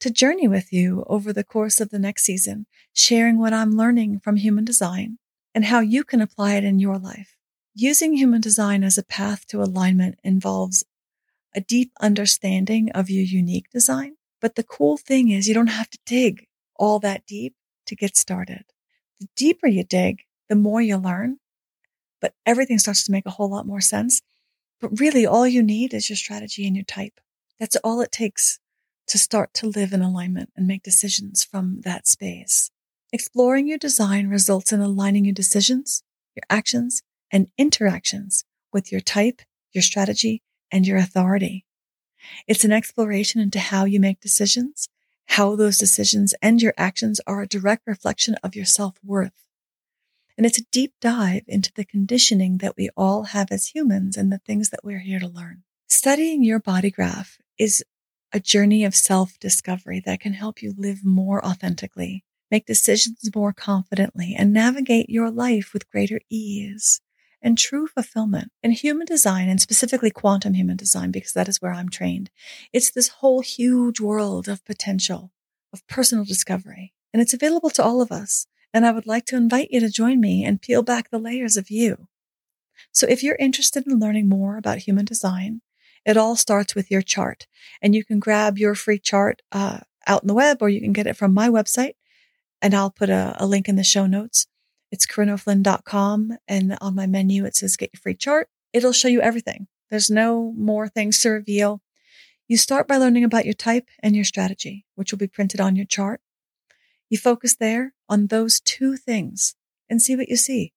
to 0.00 0.10
journey 0.10 0.46
with 0.46 0.72
you 0.72 1.04
over 1.08 1.32
the 1.32 1.42
course 1.42 1.80
of 1.80 1.90
the 1.90 1.98
next 1.98 2.22
season, 2.22 2.66
sharing 2.92 3.38
what 3.38 3.52
I'm 3.52 3.76
learning 3.76 4.20
from 4.20 4.36
human 4.36 4.64
design 4.64 5.18
and 5.56 5.64
how 5.64 5.80
you 5.80 6.04
can 6.04 6.20
apply 6.20 6.54
it 6.54 6.62
in 6.62 6.78
your 6.78 6.98
life. 6.98 7.37
Using 7.74 8.14
human 8.14 8.40
design 8.40 8.82
as 8.82 8.98
a 8.98 9.04
path 9.04 9.46
to 9.48 9.62
alignment 9.62 10.18
involves 10.24 10.84
a 11.54 11.60
deep 11.60 11.92
understanding 12.00 12.90
of 12.92 13.10
your 13.10 13.24
unique 13.24 13.70
design. 13.70 14.16
But 14.40 14.54
the 14.54 14.62
cool 14.62 14.96
thing 14.96 15.30
is 15.30 15.48
you 15.48 15.54
don't 15.54 15.68
have 15.68 15.90
to 15.90 15.98
dig 16.06 16.46
all 16.76 16.98
that 17.00 17.26
deep 17.26 17.54
to 17.86 17.96
get 17.96 18.16
started. 18.16 18.64
The 19.20 19.28
deeper 19.36 19.66
you 19.66 19.84
dig, 19.84 20.22
the 20.48 20.56
more 20.56 20.80
you 20.80 20.96
learn, 20.96 21.38
but 22.20 22.34
everything 22.46 22.78
starts 22.78 23.04
to 23.04 23.12
make 23.12 23.26
a 23.26 23.30
whole 23.30 23.50
lot 23.50 23.66
more 23.66 23.80
sense. 23.80 24.22
But 24.80 25.00
really 25.00 25.26
all 25.26 25.46
you 25.46 25.62
need 25.62 25.92
is 25.92 26.08
your 26.08 26.16
strategy 26.16 26.66
and 26.66 26.76
your 26.76 26.84
type. 26.84 27.20
That's 27.58 27.76
all 27.76 28.00
it 28.00 28.12
takes 28.12 28.60
to 29.08 29.18
start 29.18 29.54
to 29.54 29.66
live 29.66 29.92
in 29.92 30.02
alignment 30.02 30.50
and 30.56 30.66
make 30.66 30.82
decisions 30.82 31.42
from 31.42 31.80
that 31.80 32.06
space. 32.06 32.70
Exploring 33.12 33.66
your 33.66 33.78
design 33.78 34.28
results 34.28 34.72
in 34.72 34.80
aligning 34.80 35.24
your 35.24 35.34
decisions, 35.34 36.02
your 36.36 36.44
actions, 36.50 37.02
and 37.30 37.48
interactions 37.58 38.44
with 38.72 38.90
your 38.92 39.00
type, 39.00 39.42
your 39.72 39.82
strategy, 39.82 40.42
and 40.70 40.86
your 40.86 40.98
authority. 40.98 41.64
It's 42.46 42.64
an 42.64 42.72
exploration 42.72 43.40
into 43.40 43.58
how 43.58 43.84
you 43.84 44.00
make 44.00 44.20
decisions, 44.20 44.88
how 45.26 45.56
those 45.56 45.78
decisions 45.78 46.34
and 46.42 46.60
your 46.60 46.74
actions 46.76 47.20
are 47.26 47.42
a 47.42 47.46
direct 47.46 47.86
reflection 47.86 48.34
of 48.42 48.56
your 48.56 48.64
self 48.64 48.96
worth. 49.04 49.44
And 50.36 50.46
it's 50.46 50.58
a 50.58 50.66
deep 50.70 50.94
dive 51.00 51.42
into 51.48 51.72
the 51.74 51.84
conditioning 51.84 52.58
that 52.58 52.76
we 52.76 52.90
all 52.96 53.24
have 53.24 53.48
as 53.50 53.68
humans 53.68 54.16
and 54.16 54.32
the 54.32 54.38
things 54.38 54.70
that 54.70 54.84
we're 54.84 55.00
here 55.00 55.18
to 55.18 55.26
learn. 55.26 55.64
Studying 55.88 56.44
your 56.44 56.60
body 56.60 56.90
graph 56.90 57.38
is 57.58 57.84
a 58.32 58.40
journey 58.40 58.84
of 58.84 58.94
self 58.94 59.38
discovery 59.38 60.02
that 60.04 60.20
can 60.20 60.34
help 60.34 60.62
you 60.62 60.74
live 60.76 61.04
more 61.04 61.44
authentically, 61.44 62.24
make 62.50 62.66
decisions 62.66 63.30
more 63.34 63.52
confidently, 63.52 64.34
and 64.36 64.52
navigate 64.52 65.10
your 65.10 65.30
life 65.30 65.72
with 65.72 65.90
greater 65.90 66.20
ease 66.30 67.00
and 67.40 67.56
true 67.56 67.86
fulfillment. 67.86 68.50
In 68.62 68.72
human 68.72 69.06
design, 69.06 69.48
and 69.48 69.60
specifically 69.60 70.10
quantum 70.10 70.54
human 70.54 70.76
design, 70.76 71.10
because 71.10 71.32
that 71.32 71.48
is 71.48 71.60
where 71.62 71.72
I'm 71.72 71.88
trained, 71.88 72.30
it's 72.72 72.90
this 72.90 73.08
whole 73.08 73.40
huge 73.40 74.00
world 74.00 74.48
of 74.48 74.64
potential, 74.64 75.32
of 75.72 75.86
personal 75.86 76.24
discovery. 76.24 76.94
And 77.12 77.22
it's 77.22 77.34
available 77.34 77.70
to 77.70 77.82
all 77.82 78.00
of 78.00 78.12
us. 78.12 78.46
And 78.74 78.84
I 78.84 78.92
would 78.92 79.06
like 79.06 79.24
to 79.26 79.36
invite 79.36 79.68
you 79.70 79.80
to 79.80 79.88
join 79.88 80.20
me 80.20 80.44
and 80.44 80.60
peel 80.60 80.82
back 80.82 81.10
the 81.10 81.18
layers 81.18 81.56
of 81.56 81.70
you. 81.70 82.08
So 82.92 83.06
if 83.08 83.22
you're 83.22 83.36
interested 83.36 83.86
in 83.86 83.98
learning 83.98 84.28
more 84.28 84.56
about 84.56 84.78
human 84.78 85.04
design, 85.04 85.62
it 86.04 86.16
all 86.16 86.36
starts 86.36 86.74
with 86.74 86.90
your 86.90 87.02
chart. 87.02 87.46
And 87.82 87.94
you 87.94 88.04
can 88.04 88.18
grab 88.18 88.58
your 88.58 88.74
free 88.74 88.98
chart 88.98 89.42
uh, 89.52 89.80
out 90.06 90.22
in 90.22 90.28
the 90.28 90.34
web, 90.34 90.58
or 90.60 90.68
you 90.68 90.80
can 90.80 90.92
get 90.92 91.06
it 91.06 91.16
from 91.16 91.34
my 91.34 91.48
website. 91.48 91.94
And 92.60 92.74
I'll 92.74 92.90
put 92.90 93.10
a, 93.10 93.36
a 93.38 93.46
link 93.46 93.68
in 93.68 93.76
the 93.76 93.84
show 93.84 94.06
notes. 94.06 94.46
It's 94.90 95.06
corinneoflynn.com. 95.06 96.38
And 96.46 96.78
on 96.80 96.94
my 96.94 97.06
menu, 97.06 97.44
it 97.44 97.56
says 97.56 97.76
get 97.76 97.90
your 97.92 98.00
free 98.00 98.14
chart. 98.14 98.48
It'll 98.72 98.92
show 98.92 99.08
you 99.08 99.20
everything. 99.20 99.66
There's 99.90 100.10
no 100.10 100.52
more 100.56 100.88
things 100.88 101.20
to 101.20 101.30
reveal. 101.30 101.80
You 102.46 102.56
start 102.56 102.88
by 102.88 102.96
learning 102.96 103.24
about 103.24 103.44
your 103.44 103.54
type 103.54 103.88
and 104.02 104.14
your 104.14 104.24
strategy, 104.24 104.86
which 104.94 105.12
will 105.12 105.18
be 105.18 105.26
printed 105.26 105.60
on 105.60 105.76
your 105.76 105.86
chart. 105.86 106.20
You 107.08 107.18
focus 107.18 107.56
there 107.56 107.94
on 108.08 108.26
those 108.26 108.60
two 108.60 108.96
things 108.96 109.54
and 109.88 110.00
see 110.00 110.16
what 110.16 110.28
you 110.28 110.36
see. 110.36 110.72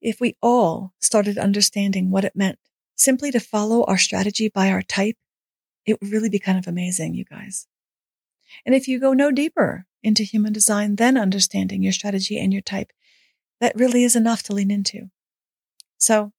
If 0.00 0.20
we 0.20 0.36
all 0.42 0.94
started 0.98 1.36
understanding 1.36 2.10
what 2.10 2.24
it 2.24 2.36
meant 2.36 2.58
simply 2.94 3.30
to 3.32 3.40
follow 3.40 3.84
our 3.84 3.98
strategy 3.98 4.48
by 4.48 4.70
our 4.70 4.82
type, 4.82 5.16
it 5.86 6.00
would 6.00 6.10
really 6.10 6.30
be 6.30 6.38
kind 6.38 6.58
of 6.58 6.66
amazing, 6.66 7.14
you 7.14 7.24
guys. 7.24 7.66
And 8.64 8.74
if 8.74 8.88
you 8.88 8.98
go 8.98 9.12
no 9.12 9.30
deeper 9.30 9.86
into 10.02 10.22
human 10.22 10.52
design, 10.52 10.96
then 10.96 11.16
understanding 11.16 11.82
your 11.82 11.92
strategy 11.92 12.38
and 12.38 12.52
your 12.52 12.62
type, 12.62 12.92
that 13.60 13.76
really 13.76 14.04
is 14.04 14.16
enough 14.16 14.42
to 14.44 14.54
lean 14.54 14.70
into. 14.70 15.10
So 15.98 16.32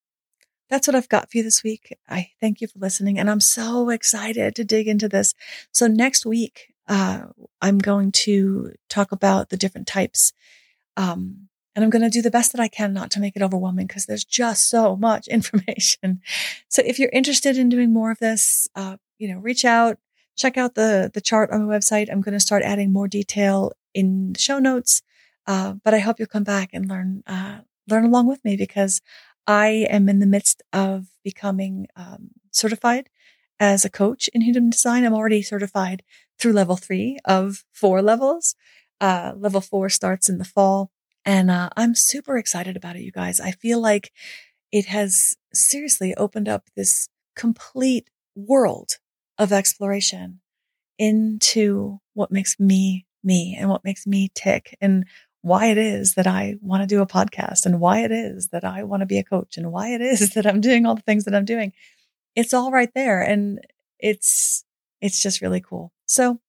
that's 0.69 0.87
what 0.87 0.95
I've 0.95 1.09
got 1.09 1.29
for 1.29 1.37
you 1.37 1.43
this 1.43 1.63
week. 1.63 1.97
I 2.09 2.29
thank 2.39 2.61
you 2.61 2.67
for 2.67 2.79
listening 2.79 3.19
and 3.19 3.29
I'm 3.29 3.41
so 3.41 3.89
excited 3.89 4.55
to 4.55 4.63
dig 4.63 4.87
into 4.87 5.09
this. 5.09 5.33
So 5.71 5.87
next 5.87 6.25
week, 6.25 6.73
uh, 6.87 7.23
I'm 7.61 7.77
going 7.77 8.11
to 8.11 8.73
talk 8.89 9.11
about 9.11 9.49
the 9.49 9.57
different 9.57 9.87
types. 9.87 10.33
Um, 10.97 11.49
and 11.75 11.83
I'm 11.85 11.89
going 11.89 12.01
to 12.01 12.09
do 12.09 12.21
the 12.21 12.31
best 12.31 12.51
that 12.51 12.61
I 12.61 12.67
can 12.67 12.93
not 12.93 13.11
to 13.11 13.19
make 13.19 13.35
it 13.35 13.41
overwhelming 13.41 13.87
because 13.87 14.05
there's 14.05 14.25
just 14.25 14.69
so 14.69 14.95
much 14.95 15.27
information. 15.29 16.21
So 16.67 16.81
if 16.85 16.99
you're 16.99 17.09
interested 17.13 17.57
in 17.57 17.69
doing 17.69 17.93
more 17.93 18.11
of 18.11 18.19
this, 18.19 18.67
uh, 18.75 18.97
you 19.17 19.33
know, 19.33 19.39
reach 19.39 19.63
out, 19.63 19.99
check 20.35 20.57
out 20.57 20.75
the, 20.75 21.11
the 21.13 21.21
chart 21.21 21.51
on 21.51 21.67
my 21.67 21.77
website. 21.77 22.09
I'm 22.11 22.21
going 22.21 22.33
to 22.33 22.39
start 22.39 22.63
adding 22.63 22.91
more 22.91 23.07
detail 23.07 23.73
in 23.93 24.33
the 24.33 24.39
show 24.39 24.59
notes. 24.59 25.01
Uh, 25.47 25.73
but 25.83 25.93
I 25.93 25.99
hope 25.99 26.19
you'll 26.19 26.27
come 26.27 26.43
back 26.43 26.69
and 26.73 26.87
learn, 26.87 27.23
uh, 27.27 27.59
learn 27.87 28.05
along 28.05 28.27
with 28.27 28.43
me 28.45 28.55
because 28.55 29.01
I 29.47 29.87
am 29.89 30.07
in 30.07 30.19
the 30.19 30.27
midst 30.27 30.61
of 30.71 31.07
becoming 31.23 31.87
um, 31.95 32.29
certified 32.51 33.09
as 33.59 33.83
a 33.83 33.89
coach 33.89 34.29
in 34.33 34.41
human 34.41 34.69
design. 34.69 35.03
I'm 35.03 35.13
already 35.13 35.41
certified 35.41 36.03
through 36.39 36.53
level 36.53 36.75
three 36.75 37.19
of 37.25 37.63
four 37.71 38.01
levels. 38.01 38.55
Uh, 38.99 39.33
level 39.35 39.61
four 39.61 39.89
starts 39.89 40.29
in 40.29 40.37
the 40.37 40.45
fall. 40.45 40.91
And 41.25 41.51
uh, 41.51 41.69
I'm 41.75 41.95
super 41.95 42.37
excited 42.37 42.75
about 42.75 42.95
it, 42.95 43.03
you 43.03 43.11
guys. 43.11 43.39
I 43.39 43.51
feel 43.51 43.79
like 43.79 44.11
it 44.71 44.85
has 44.85 45.35
seriously 45.53 46.15
opened 46.15 46.47
up 46.47 46.69
this 46.75 47.09
complete 47.35 48.09
world 48.35 48.97
of 49.41 49.51
exploration 49.51 50.39
into 50.99 51.99
what 52.13 52.31
makes 52.31 52.59
me 52.59 53.07
me 53.23 53.57
and 53.59 53.69
what 53.69 53.83
makes 53.83 54.05
me 54.05 54.29
tick 54.35 54.77
and 54.81 55.05
why 55.41 55.65
it 55.67 55.77
is 55.79 56.13
that 56.13 56.27
I 56.27 56.55
want 56.61 56.83
to 56.83 56.87
do 56.87 57.01
a 57.01 57.07
podcast 57.07 57.65
and 57.65 57.79
why 57.79 58.03
it 58.03 58.11
is 58.11 58.49
that 58.49 58.63
I 58.63 58.83
want 58.83 59.01
to 59.01 59.07
be 59.07 59.17
a 59.17 59.23
coach 59.23 59.57
and 59.57 59.71
why 59.71 59.89
it 59.89 60.01
is 60.01 60.29
that 60.35 60.45
I'm 60.45 60.61
doing 60.61 60.85
all 60.85 60.93
the 60.93 61.01
things 61.01 61.25
that 61.25 61.33
I'm 61.33 61.45
doing. 61.45 61.73
It's 62.35 62.53
all 62.53 62.71
right 62.71 62.91
there 62.93 63.21
and 63.21 63.59
it's 63.99 64.63
it's 65.01 65.21
just 65.21 65.41
really 65.41 65.61
cool. 65.61 65.91
So 66.05 66.39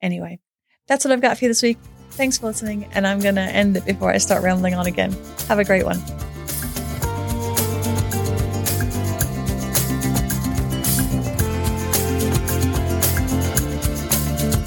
anyway, 0.00 0.38
that's 0.86 1.04
what 1.04 1.10
I've 1.10 1.20
got 1.20 1.38
for 1.38 1.44
you 1.44 1.50
this 1.50 1.62
week. 1.62 1.78
Thanks 2.10 2.38
for 2.38 2.46
listening 2.46 2.84
and 2.92 3.08
I'm 3.08 3.18
going 3.18 3.34
to 3.34 3.40
end 3.40 3.76
it 3.76 3.84
before 3.84 4.10
I 4.10 4.18
start 4.18 4.44
rambling 4.44 4.74
on 4.74 4.86
again. 4.86 5.14
Have 5.48 5.58
a 5.58 5.64
great 5.64 5.84
one. 5.84 6.00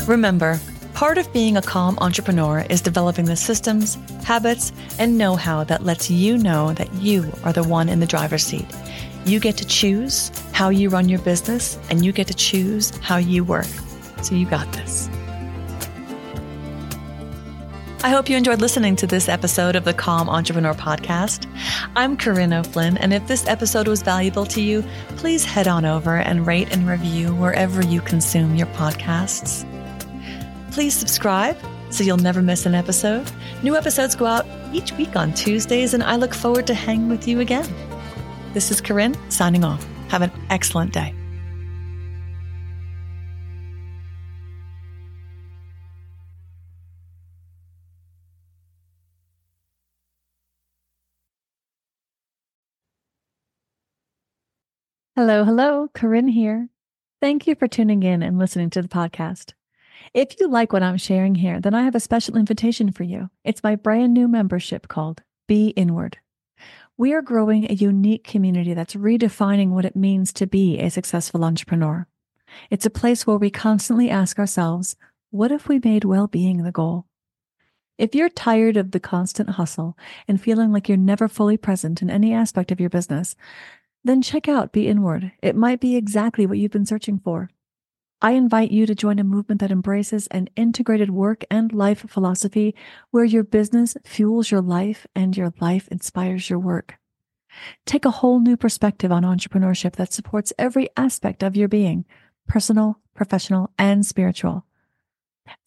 Remember, 0.10 0.60
part 0.96 1.20
of 1.20 1.32
being 1.34 1.56
a 1.56 1.62
calm 1.62 1.96
entrepreneur 2.02 2.66
is 2.68 2.82
developing 2.82 3.26
the 3.26 3.36
systems, 3.36 3.96
habits, 4.24 4.72
and 4.98 5.20
know 5.20 5.36
how 5.36 5.64
that 5.66 5.86
lets 5.86 6.10
you 6.10 6.36
know 6.36 6.74
that 6.74 6.92
you 6.96 7.32
are 7.44 7.54
the 7.54 7.64
one 7.64 7.88
in 7.88 8.00
the 8.00 8.08
driver's 8.08 8.44
seat. 8.44 8.66
You 9.26 9.40
get 9.40 9.56
to 9.58 9.68
choose 9.68 10.32
how 10.52 10.70
you 10.70 10.90
run 10.90 11.10
your 11.10 11.20
business, 11.20 11.78
and 11.92 12.04
you 12.04 12.12
get 12.12 12.26
to 12.26 12.34
choose 12.34 12.90
how 13.02 13.18
you 13.18 13.44
work. 13.44 13.68
So 14.24 14.34
you 14.34 14.48
got 14.48 14.72
this. 14.74 15.08
I 18.02 18.10
hope 18.10 18.30
you 18.30 18.36
enjoyed 18.36 18.62
listening 18.62 18.96
to 18.96 19.06
this 19.06 19.30
episode 19.30 19.76
of 19.76 19.86
the 19.86 19.94
Calm 19.94 20.28
Entrepreneur 20.28 20.74
Podcast. 20.74 21.46
I'm 21.96 22.18
Corinne 22.18 22.54
O'Flynn, 22.54 22.98
and 22.98 23.14
if 23.14 23.28
this 23.28 23.46
episode 23.46 23.88
was 23.88 24.02
valuable 24.02 24.48
to 24.48 24.60
you, 24.60 24.84
please 25.18 25.46
head 25.46 25.68
on 25.68 25.86
over 25.86 26.18
and 26.18 26.48
rate 26.48 26.74
and 26.74 26.88
review 26.88 27.36
wherever 27.36 27.86
you 27.86 28.02
consume 28.02 28.56
your 28.56 28.68
podcasts. 28.68 29.68
Please 30.72 30.94
subscribe 30.94 31.58
so 31.90 32.04
you'll 32.04 32.18
never 32.18 32.42
miss 32.42 32.66
an 32.66 32.76
episode. 32.76 33.30
New 33.64 33.76
episodes 33.76 34.16
go 34.16 34.26
out 34.26 34.46
each 34.74 34.94
week 34.94 35.16
on 35.16 35.34
Tuesdays, 35.34 35.94
and 35.94 36.04
I 36.04 36.16
look 36.16 36.34
forward 36.34 36.68
to 36.68 36.74
hanging 36.74 37.10
with 37.10 37.28
you 37.28 37.40
again. 37.40 37.68
This 38.54 38.72
is 38.72 38.80
Corinne 38.80 39.16
signing 39.30 39.64
off. 39.64 39.86
Have 40.10 40.22
an 40.22 40.32
excellent 40.50 40.94
day. 40.94 41.14
Hello, 55.16 55.44
hello, 55.44 55.90
Corinne 55.94 56.30
here. 56.30 56.70
Thank 57.20 57.46
you 57.46 57.56
for 57.56 57.68
tuning 57.68 58.04
in 58.04 58.24
and 58.24 58.40
listening 58.40 58.70
to 58.70 58.82
the 58.82 58.88
podcast. 58.88 59.52
If 60.14 60.40
you 60.40 60.48
like 60.48 60.74
what 60.74 60.84
I'm 60.84 60.98
sharing 60.98 61.36
here, 61.36 61.60
then 61.60 61.74
I 61.74 61.84
have 61.84 61.96
a 61.96 62.00
special 62.00 62.38
invitation 62.38 62.92
for 62.92 63.04
you. 63.04 63.30
It's 63.44 63.64
my 63.64 63.76
brand 63.76 64.14
new 64.14 64.28
membership 64.28 64.88
called 64.88 65.22
Be 65.48 65.70
Inward. 65.70 66.18
We 66.98 67.14
are 67.14 67.22
growing 67.22 67.66
a 67.66 67.76
unique 67.76 68.26
community 68.26 68.74
that's 68.74 68.96
redefining 68.96 69.70
what 69.70 69.86
it 69.86 69.96
means 69.96 70.34
to 70.34 70.48
be 70.48 70.80
a 70.80 70.90
successful 70.90 71.46
entrepreneur. 71.46 72.08
It's 72.70 72.86
a 72.86 72.90
place 72.90 73.26
where 73.26 73.38
we 73.38 73.50
constantly 73.50 74.10
ask 74.10 74.40
ourselves, 74.40 74.96
what 75.32 75.52
if 75.52 75.68
we 75.68 75.80
made 75.84 76.04
well 76.04 76.28
being 76.28 76.64
the 76.64 76.72
goal? 76.72 77.06
If 77.98 78.16
you're 78.16 78.30
tired 78.30 78.78
of 78.78 78.92
the 78.92 79.00
constant 79.00 79.52
hustle 79.52 79.98
and 80.28 80.42
feeling 80.42 80.72
like 80.72 80.90
you're 80.90 80.98
never 80.98 81.28
fully 81.28 81.58
present 81.58 82.02
in 82.02 82.10
any 82.10 82.34
aspect 82.34 82.72
of 82.72 82.80
your 82.80 82.90
business, 82.90 83.36
then 84.04 84.22
check 84.22 84.48
out 84.48 84.72
Be 84.72 84.88
Inward. 84.88 85.32
It 85.44 85.56
might 85.56 85.80
be 85.80 85.96
exactly 85.96 86.46
what 86.46 86.58
you've 86.58 86.72
been 86.72 86.86
searching 86.86 87.20
for. 87.20 87.50
I 88.22 88.32
invite 88.32 88.72
you 88.72 88.86
to 88.86 88.96
join 88.96 89.18
a 89.18 89.24
movement 89.24 89.62
that 89.62 89.72
embraces 89.72 90.28
an 90.28 90.50
integrated 90.58 91.10
work 91.10 91.46
and 91.50 91.72
life 91.72 92.06
philosophy 92.10 92.76
where 93.12 93.24
your 93.24 93.46
business 93.46 93.96
fuels 94.04 94.52
your 94.52 94.62
life 94.62 95.08
and 95.16 95.38
your 95.38 95.54
life 95.62 95.88
inspires 95.88 96.50
your 96.50 96.60
work. 96.60 96.98
Take 97.86 98.04
a 98.04 98.12
whole 98.12 98.42
new 98.42 98.58
perspective 98.58 99.12
on 99.12 99.24
entrepreneurship 99.24 99.96
that 99.96 100.12
supports 100.12 100.52
every 100.60 100.90
aspect 100.98 101.44
of 101.44 101.56
your 101.56 101.70
being 101.70 102.06
personal, 102.46 103.00
professional, 103.14 103.72
and 103.78 104.06
spiritual. 104.06 104.66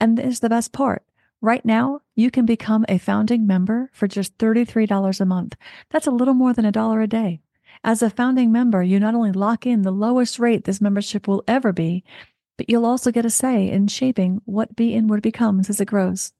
And 0.00 0.18
this 0.18 0.26
is 0.26 0.40
the 0.40 0.50
best 0.50 0.72
part. 0.72 1.04
Right 1.40 1.64
now, 1.64 2.00
you 2.14 2.30
can 2.30 2.44
become 2.44 2.84
a 2.88 2.98
founding 2.98 3.46
member 3.46 3.88
for 3.92 4.06
just 4.06 4.36
$33 4.38 5.20
a 5.20 5.24
month. 5.24 5.56
That's 5.90 6.06
a 6.06 6.12
little 6.12 6.34
more 6.34 6.52
than 6.52 6.64
a 6.64 6.72
dollar 6.72 7.00
a 7.00 7.06
day. 7.06 7.40
As 7.84 8.02
a 8.02 8.10
founding 8.10 8.52
member, 8.52 8.82
you 8.82 9.00
not 9.00 9.14
only 9.14 9.32
lock 9.32 9.66
in 9.66 9.82
the 9.82 9.90
lowest 9.90 10.38
rate 10.38 10.64
this 10.64 10.80
membership 10.80 11.26
will 11.26 11.42
ever 11.48 11.72
be, 11.72 12.04
but 12.56 12.68
you'll 12.68 12.86
also 12.86 13.10
get 13.10 13.24
a 13.24 13.30
say 13.30 13.70
in 13.70 13.88
shaping 13.88 14.40
what 14.44 14.76
Be 14.76 14.94
Inward 14.94 15.22
becomes 15.22 15.70
as 15.70 15.80
it 15.80 15.86
grows. 15.86 16.32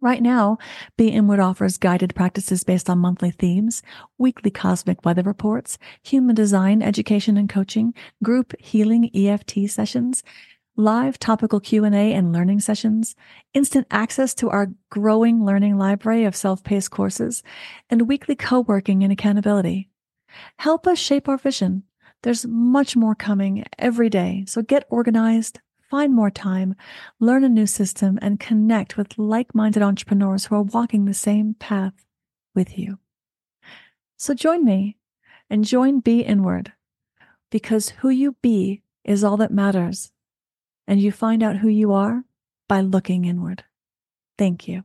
Right 0.00 0.20
now, 0.20 0.58
Be 0.96 1.08
Inward 1.08 1.38
offers 1.38 1.78
guided 1.78 2.14
practices 2.16 2.64
based 2.64 2.90
on 2.90 2.98
monthly 2.98 3.30
themes, 3.30 3.84
weekly 4.18 4.50
cosmic 4.50 5.04
weather 5.04 5.22
reports, 5.22 5.78
human 6.02 6.34
design 6.34 6.82
education 6.82 7.36
and 7.36 7.48
coaching, 7.48 7.94
group 8.22 8.52
healing 8.58 9.10
EFT 9.14 9.70
sessions, 9.70 10.24
live 10.74 11.20
topical 11.20 11.60
Q&A 11.60 12.12
and 12.12 12.32
learning 12.32 12.58
sessions, 12.58 13.14
instant 13.54 13.86
access 13.92 14.34
to 14.34 14.50
our 14.50 14.72
growing 14.90 15.44
learning 15.44 15.78
library 15.78 16.24
of 16.24 16.34
self-paced 16.34 16.90
courses, 16.90 17.44
and 17.88 18.08
weekly 18.08 18.34
co-working 18.34 19.04
and 19.04 19.12
accountability. 19.12 19.88
Help 20.58 20.86
us 20.86 20.98
shape 20.98 21.28
our 21.28 21.38
vision. 21.38 21.84
There's 22.22 22.46
much 22.46 22.96
more 22.96 23.14
coming 23.14 23.64
every 23.78 24.08
day, 24.08 24.44
so 24.46 24.62
get 24.62 24.86
organized, 24.88 25.60
find 25.90 26.14
more 26.14 26.30
time, 26.30 26.74
learn 27.18 27.44
a 27.44 27.48
new 27.48 27.66
system, 27.66 28.18
and 28.22 28.38
connect 28.38 28.96
with 28.96 29.18
like-minded 29.18 29.82
entrepreneurs 29.82 30.46
who 30.46 30.54
are 30.54 30.62
walking 30.62 31.04
the 31.04 31.14
same 31.14 31.54
path 31.54 32.06
with 32.54 32.78
you. 32.78 32.98
So 34.16 34.34
join 34.34 34.64
me 34.64 34.96
and 35.50 35.64
join 35.64 36.00
Be 36.00 36.20
Inward 36.20 36.72
because 37.50 37.90
who 37.90 38.08
you 38.08 38.36
be 38.40 38.82
is 39.04 39.24
all 39.24 39.36
that 39.38 39.50
matters 39.50 40.12
and 40.86 41.00
you 41.00 41.12
find 41.12 41.42
out 41.42 41.56
who 41.56 41.68
you 41.68 41.92
are 41.92 42.24
by 42.68 42.80
looking 42.80 43.24
inward. 43.24 43.64
Thank 44.38 44.66
you. 44.68 44.84